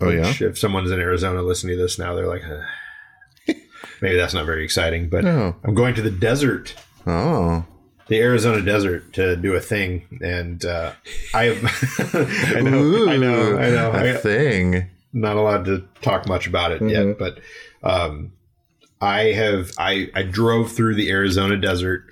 oh 0.02 0.10
yeah. 0.10 0.34
If 0.39 0.58
someone's 0.58 0.91
in 0.91 1.00
Arizona 1.00 1.41
listening 1.41 1.78
to 1.78 1.82
this 1.84 1.98
now, 2.00 2.13
they're 2.15 2.28
like, 2.28 2.44
"Ugh." 2.46 3.56
maybe 4.02 4.15
that's 4.18 4.34
not 4.34 4.46
very 4.46 4.63
exciting. 4.63 5.10
But 5.10 5.24
No. 5.24 5.56
I'm 5.63 5.74
going 5.76 5.96
to 5.96 6.02
the 6.02 6.12
desert. 6.12 6.76
Oh. 7.08 7.65
The 8.08 8.20
Arizona 8.22 8.62
desert 8.62 9.13
to 9.13 9.36
do 9.36 9.54
a 9.56 9.60
thing, 9.60 10.04
and 10.22 10.63
uh, 10.63 10.91
I 11.34 11.46
have, 11.46 12.13
I 12.56 12.62
know, 12.62 13.08
I 13.10 13.18
know, 13.18 13.58
I 13.58 13.70
know, 13.72 13.91
A 13.94 14.13
I, 14.13 14.18
thing. 14.18 14.89
not 15.12 15.38
allowed 15.38 15.65
to 15.65 15.84
talk 16.04 16.28
much 16.28 16.46
about 16.46 16.72
it 16.72 16.82
yet, 16.84 17.06
Mhm. 17.06 17.18
but 17.18 17.39
um, 17.84 18.32
I 19.01 19.31
have 19.34 19.71
I 19.77 20.10
I 20.15 20.23
drove 20.23 20.71
through 20.71 20.95
the 20.95 21.10
Arizona 21.10 21.58
desert 21.58 22.03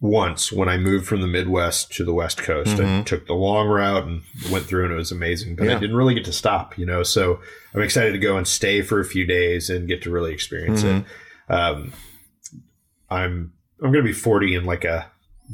once 0.00 0.50
when 0.52 0.68
I 0.68 0.76
moved 0.78 1.06
from 1.06 1.20
the 1.20 1.26
Midwest 1.28 1.92
to 1.94 2.04
the 2.04 2.12
West 2.12 2.38
Coast. 2.38 2.72
I 2.80 2.82
Mhm. 2.84 3.06
took 3.06 3.26
the 3.26 3.34
long 3.34 3.68
route 3.68 4.04
and 4.04 4.22
went 4.50 4.66
through, 4.66 4.84
and 4.84 4.92
it 4.92 4.96
was 4.96 5.12
amazing. 5.12 5.54
But 5.56 5.68
I 5.68 5.78
didn't 5.78 5.94
really 5.96 6.14
get 6.14 6.24
to 6.24 6.32
stop, 6.32 6.76
you 6.76 6.84
know. 6.84 7.02
So 7.04 7.40
I'm 7.74 7.82
excited 7.82 8.12
to 8.12 8.18
go 8.18 8.36
and 8.36 8.46
stay 8.46 8.82
for 8.82 8.98
a 9.00 9.04
few 9.04 9.24
days 9.26 9.70
and 9.70 9.86
get 9.88 10.02
to 10.02 10.10
really 10.10 10.32
experience 10.32 10.82
Mhm. 10.82 11.04
it. 11.48 11.52
Um, 11.52 11.92
I'm 13.10 13.52
I'm 13.82 13.90
going 13.92 14.04
to 14.04 14.08
be 14.08 14.12
40 14.12 14.54
in 14.54 14.64
like 14.64 14.84
a 14.84 15.06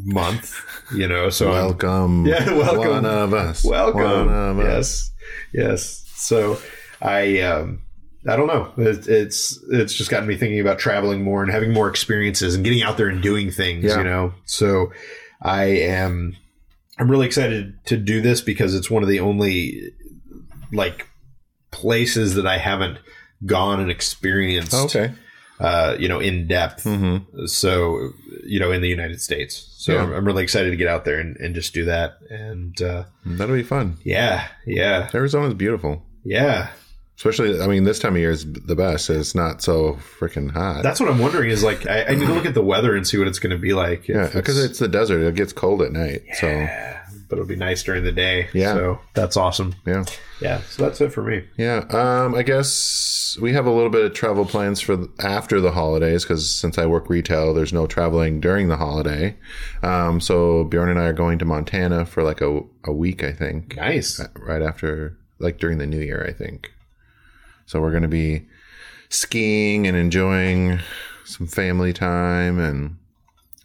month, 0.04 0.54
you 0.94 1.08
know. 1.08 1.30
So 1.30 1.48
I'm, 1.52 1.64
welcome. 1.66 2.26
Yeah, 2.26 2.50
welcome. 2.52 2.88
One 2.90 3.06
of 3.06 3.32
us. 3.34 3.64
Welcome. 3.64 4.00
One 4.02 4.28
of 4.28 4.58
us. 4.60 5.10
Yes, 5.52 5.68
yes. 5.68 6.04
So 6.14 6.58
I, 7.00 7.40
um, 7.40 7.80
I 8.26 8.36
don't 8.36 8.46
know. 8.48 8.72
It, 8.76 9.06
it's 9.08 9.58
it's 9.70 9.94
just 9.94 10.10
gotten 10.10 10.28
me 10.28 10.36
thinking 10.36 10.60
about 10.60 10.78
traveling 10.78 11.22
more 11.22 11.42
and 11.42 11.52
having 11.52 11.72
more 11.72 11.88
experiences 11.88 12.54
and 12.54 12.64
getting 12.64 12.82
out 12.82 12.96
there 12.96 13.08
and 13.08 13.22
doing 13.22 13.50
things. 13.50 13.84
Yeah. 13.84 13.98
You 13.98 14.04
know. 14.04 14.34
So 14.44 14.92
I 15.42 15.64
am. 15.64 16.36
I'm 16.98 17.08
really 17.10 17.26
excited 17.26 17.78
to 17.86 17.96
do 17.96 18.20
this 18.20 18.40
because 18.40 18.74
it's 18.74 18.90
one 18.90 19.02
of 19.04 19.08
the 19.08 19.20
only 19.20 19.92
like 20.72 21.06
places 21.70 22.34
that 22.34 22.46
I 22.46 22.58
haven't 22.58 22.98
gone 23.46 23.80
and 23.80 23.90
experienced. 23.90 24.74
Okay. 24.74 25.12
Uh, 25.60 25.96
you 25.98 26.08
know, 26.08 26.20
in 26.20 26.46
depth. 26.48 26.84
Mm-hmm. 26.84 27.46
So 27.46 28.10
you 28.44 28.58
know, 28.60 28.72
in 28.72 28.80
the 28.82 28.88
United 28.88 29.20
States. 29.20 29.74
So 29.78 29.92
Yeah. 29.94 30.02
I'm, 30.02 30.12
I'm 30.12 30.24
really 30.24 30.42
excited 30.42 30.70
to 30.70 30.76
get 30.76 30.88
out 30.88 31.04
there 31.04 31.20
and, 31.20 31.36
and 31.36 31.54
just 31.54 31.72
do 31.74 31.84
that. 31.84 32.14
And 32.30 32.80
uh, 32.82 33.04
That'll 33.26 33.54
be 33.54 33.62
fun. 33.62 33.96
yeah, 34.04 34.48
yeah, 34.66 35.08
Arizona's 35.14 35.54
beautiful. 35.54 36.04
yeah. 36.24 36.70
Especially, 37.18 37.60
I 37.60 37.66
mean, 37.66 37.82
this 37.82 37.98
time 37.98 38.14
of 38.14 38.20
year 38.20 38.30
is 38.30 38.50
the 38.52 38.76
best. 38.76 39.10
It's 39.10 39.34
not 39.34 39.60
so 39.60 39.94
freaking 40.20 40.52
hot. 40.52 40.84
That's 40.84 41.00
what 41.00 41.08
I'm 41.08 41.18
wondering. 41.18 41.50
Is 41.50 41.64
like 41.64 41.84
I, 41.84 42.04
I 42.04 42.14
need 42.14 42.26
to 42.26 42.32
look 42.32 42.46
at 42.46 42.54
the 42.54 42.62
weather 42.62 42.94
and 42.96 43.06
see 43.06 43.18
what 43.18 43.26
it's 43.26 43.40
going 43.40 43.50
to 43.50 43.58
be 43.58 43.72
like. 43.72 44.06
yeah, 44.06 44.30
because 44.32 44.62
it's 44.62 44.78
the 44.78 44.86
desert. 44.86 45.26
It 45.26 45.34
gets 45.34 45.52
cold 45.52 45.82
at 45.82 45.90
night. 45.90 46.22
So, 46.34 46.46
yeah, 46.46 47.02
but 47.28 47.34
it'll 47.36 47.48
be 47.48 47.56
nice 47.56 47.82
during 47.82 48.04
the 48.04 48.12
day. 48.12 48.46
Yeah. 48.54 48.74
so 48.74 49.00
that's 49.14 49.36
awesome. 49.36 49.74
yeah. 49.84 50.04
Yeah, 50.40 50.60
so 50.68 50.84
that's 50.84 51.00
it 51.00 51.12
for 51.12 51.24
me. 51.24 51.44
Yeah. 51.56 51.78
Um, 51.90 52.36
I 52.36 52.44
guess 52.44 53.36
we 53.42 53.52
have 53.52 53.66
a 53.66 53.72
little 53.72 53.90
bit 53.90 54.04
of 54.04 54.14
travel 54.14 54.46
plans 54.46 54.80
for 54.80 55.08
after 55.18 55.60
the 55.60 55.72
holidays 55.72 56.22
because 56.22 56.48
since 56.54 56.78
I 56.78 56.86
work 56.86 57.10
retail, 57.10 57.52
there's 57.52 57.72
no 57.72 57.88
traveling 57.88 58.38
during 58.38 58.68
the 58.68 58.76
holiday. 58.76 59.36
Um, 59.82 60.20
so 60.20 60.62
Bjorn 60.62 60.88
and 60.88 61.00
I 61.00 61.06
are 61.06 61.12
going 61.12 61.40
to 61.40 61.44
Montana 61.44 62.06
for 62.06 62.22
like 62.22 62.40
a, 62.40 62.60
a 62.84 62.92
week, 62.92 63.24
I 63.24 63.32
think. 63.32 63.74
Nice. 63.76 64.24
right 64.36 64.62
after 64.62 65.18
like 65.40 65.58
during 65.58 65.78
the 65.78 65.86
new 65.86 66.00
year 66.00 66.24
i 66.28 66.32
think 66.32 66.72
so 67.68 67.80
we're 67.80 67.90
going 67.90 68.02
to 68.02 68.08
be 68.08 68.46
skiing 69.10 69.86
and 69.86 69.96
enjoying 69.96 70.80
some 71.24 71.46
family 71.46 71.92
time 71.92 72.58
and 72.58 72.96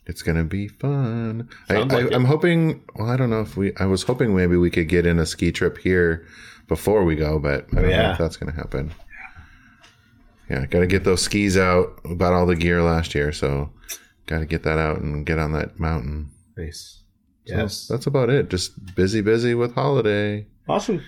it's 0.06 0.22
going 0.22 0.38
to 0.38 0.44
be 0.44 0.68
fun 0.68 1.48
I, 1.70 1.76
Sounds 1.76 1.94
like 1.94 2.04
I, 2.04 2.08
it. 2.08 2.14
i'm 2.14 2.26
hoping 2.26 2.84
well 2.96 3.10
i 3.10 3.16
don't 3.18 3.30
know 3.30 3.42
if 3.42 3.56
we 3.58 3.74
i 3.78 3.86
was 3.86 4.04
hoping 4.04 4.36
maybe 4.36 4.58
we 4.58 4.70
could 4.70 4.90
get 4.90 5.06
in 5.06 5.20
a 5.20 5.26
ski 5.26 5.52
trip 5.52 5.78
here 5.78 6.26
before 6.68 7.04
we 7.06 7.16
go 7.16 7.40
but 7.40 7.66
i 7.72 7.76
don't 7.82 7.90
know 7.90 8.12
if 8.12 8.18
that's 8.18 8.38
going 8.38 8.52
to 8.52 8.58
happen 8.58 8.94
yeah 10.50 10.66
got 10.66 10.80
to 10.80 10.88
get 10.88 11.04
those 11.06 11.22
skis 11.22 11.58
out 11.58 12.00
about 12.06 12.34
all 12.34 12.46
the 12.46 12.56
gear 12.56 12.82
last 12.84 13.16
year 13.16 13.32
so 13.32 13.70
got 14.26 14.40
to 14.40 14.46
get 14.46 14.64
that 14.64 14.78
out 14.80 15.00
and 15.00 15.26
get 15.26 15.38
on 15.38 15.52
that 15.52 15.78
mountain. 15.80 16.32
Nice. 16.56 17.02
So 17.46 17.56
Yes. 17.58 17.88
that's 17.90 18.08
about 18.08 18.30
it. 18.30 18.50
Just 18.50 18.96
busy, 18.96 19.20
busy 19.20 19.54
with 19.54 19.76
holiday. 19.76 20.48
awesome. 20.70 21.02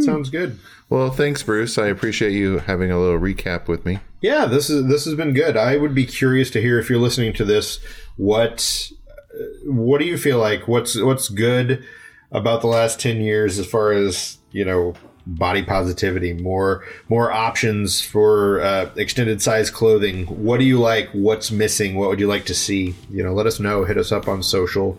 Sounds 0.00 0.30
good. 0.30 0.58
Well, 0.88 1.10
thanks, 1.10 1.42
Bruce. 1.42 1.78
I 1.78 1.86
appreciate 1.86 2.32
you 2.32 2.58
having 2.58 2.90
a 2.90 2.98
little 2.98 3.18
recap 3.18 3.68
with 3.68 3.86
me. 3.86 4.00
Yeah, 4.20 4.46
this 4.46 4.68
is 4.68 4.86
this 4.86 5.04
has 5.04 5.14
been 5.14 5.32
good. 5.32 5.56
I 5.56 5.76
would 5.76 5.94
be 5.94 6.06
curious 6.06 6.50
to 6.50 6.60
hear 6.60 6.78
if 6.78 6.90
you're 6.90 6.98
listening 6.98 7.32
to 7.34 7.44
this. 7.44 7.80
What 8.16 8.90
uh, 9.34 9.42
what 9.64 10.00
do 10.00 10.04
you 10.04 10.18
feel 10.18 10.38
like? 10.38 10.68
What's 10.68 11.00
what's 11.00 11.28
good 11.28 11.84
about 12.30 12.60
the 12.60 12.66
last 12.66 13.00
ten 13.00 13.20
years 13.20 13.58
as 13.58 13.66
far 13.66 13.92
as 13.92 14.38
you 14.50 14.64
know 14.64 14.94
body 15.26 15.62
positivity? 15.62 16.34
More 16.34 16.84
more 17.08 17.32
options 17.32 18.00
for 18.00 18.60
uh, 18.60 18.90
extended 18.96 19.40
size 19.40 19.70
clothing. 19.70 20.26
What 20.26 20.58
do 20.58 20.64
you 20.64 20.78
like? 20.78 21.10
What's 21.12 21.50
missing? 21.50 21.94
What 21.94 22.10
would 22.10 22.20
you 22.20 22.28
like 22.28 22.44
to 22.46 22.54
see? 22.54 22.94
You 23.10 23.22
know, 23.22 23.32
let 23.32 23.46
us 23.46 23.58
know. 23.58 23.84
Hit 23.84 23.96
us 23.98 24.12
up 24.12 24.28
on 24.28 24.42
social. 24.42 24.98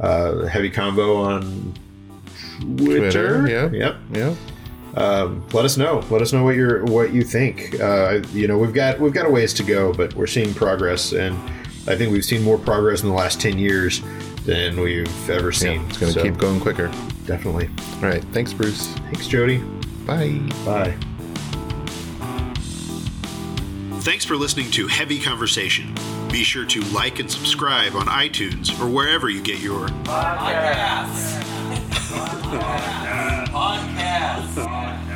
Uh, 0.00 0.46
heavy 0.46 0.70
combo 0.70 1.16
on 1.16 1.74
Twitter. 2.60 3.10
Twitter, 3.10 3.48
yeah. 3.48 3.70
Yep 3.86 3.96
Yeah. 4.12 4.34
um, 4.94 5.44
let 5.52 5.64
us 5.64 5.76
know. 5.76 6.04
Let 6.10 6.22
us 6.22 6.32
know 6.32 6.44
what 6.44 6.54
you're 6.56 6.84
what 6.84 7.12
you 7.12 7.22
think. 7.22 7.78
Uh, 7.80 8.20
you 8.32 8.46
know, 8.48 8.58
we've 8.58 8.72
got 8.74 8.98
we've 9.00 9.12
got 9.12 9.26
a 9.26 9.30
ways 9.30 9.52
to 9.54 9.62
go, 9.62 9.92
but 9.92 10.14
we're 10.14 10.26
seeing 10.26 10.52
progress, 10.54 11.12
and 11.12 11.36
I 11.86 11.96
think 11.96 12.12
we've 12.12 12.24
seen 12.24 12.42
more 12.42 12.58
progress 12.58 13.02
in 13.02 13.08
the 13.08 13.14
last 13.14 13.40
ten 13.40 13.58
years 13.58 14.02
than 14.44 14.80
we've 14.80 15.30
ever 15.30 15.52
seen. 15.52 15.82
It's 15.88 15.98
going 15.98 16.12
to 16.12 16.18
So, 16.18 16.24
keep 16.24 16.38
going 16.38 16.58
quicker. 16.60 16.88
definitely. 17.26 17.68
All 17.96 18.08
right. 18.08 18.24
Thanks, 18.32 18.52
Bruce. 18.54 18.86
Thanks, 19.10 19.26
Jody. 19.28 19.58
Bye. 20.06 20.38
Bye. 20.64 20.94
Thanks 24.00 24.24
for 24.24 24.36
listening 24.36 24.70
to 24.70 24.86
Heavy 24.86 25.20
Conversation. 25.20 25.94
Be 26.30 26.44
sure 26.44 26.64
to 26.66 26.80
like 26.94 27.18
and 27.18 27.30
subscribe 27.30 27.94
on 27.94 28.06
iTunes 28.06 28.70
or 28.80 28.88
wherever 28.88 29.28
you 29.28 29.42
get 29.42 29.58
your 29.60 29.88
Podcasts. 30.04 31.57
Podcast. 33.52 34.54
Podcast. 34.56 35.07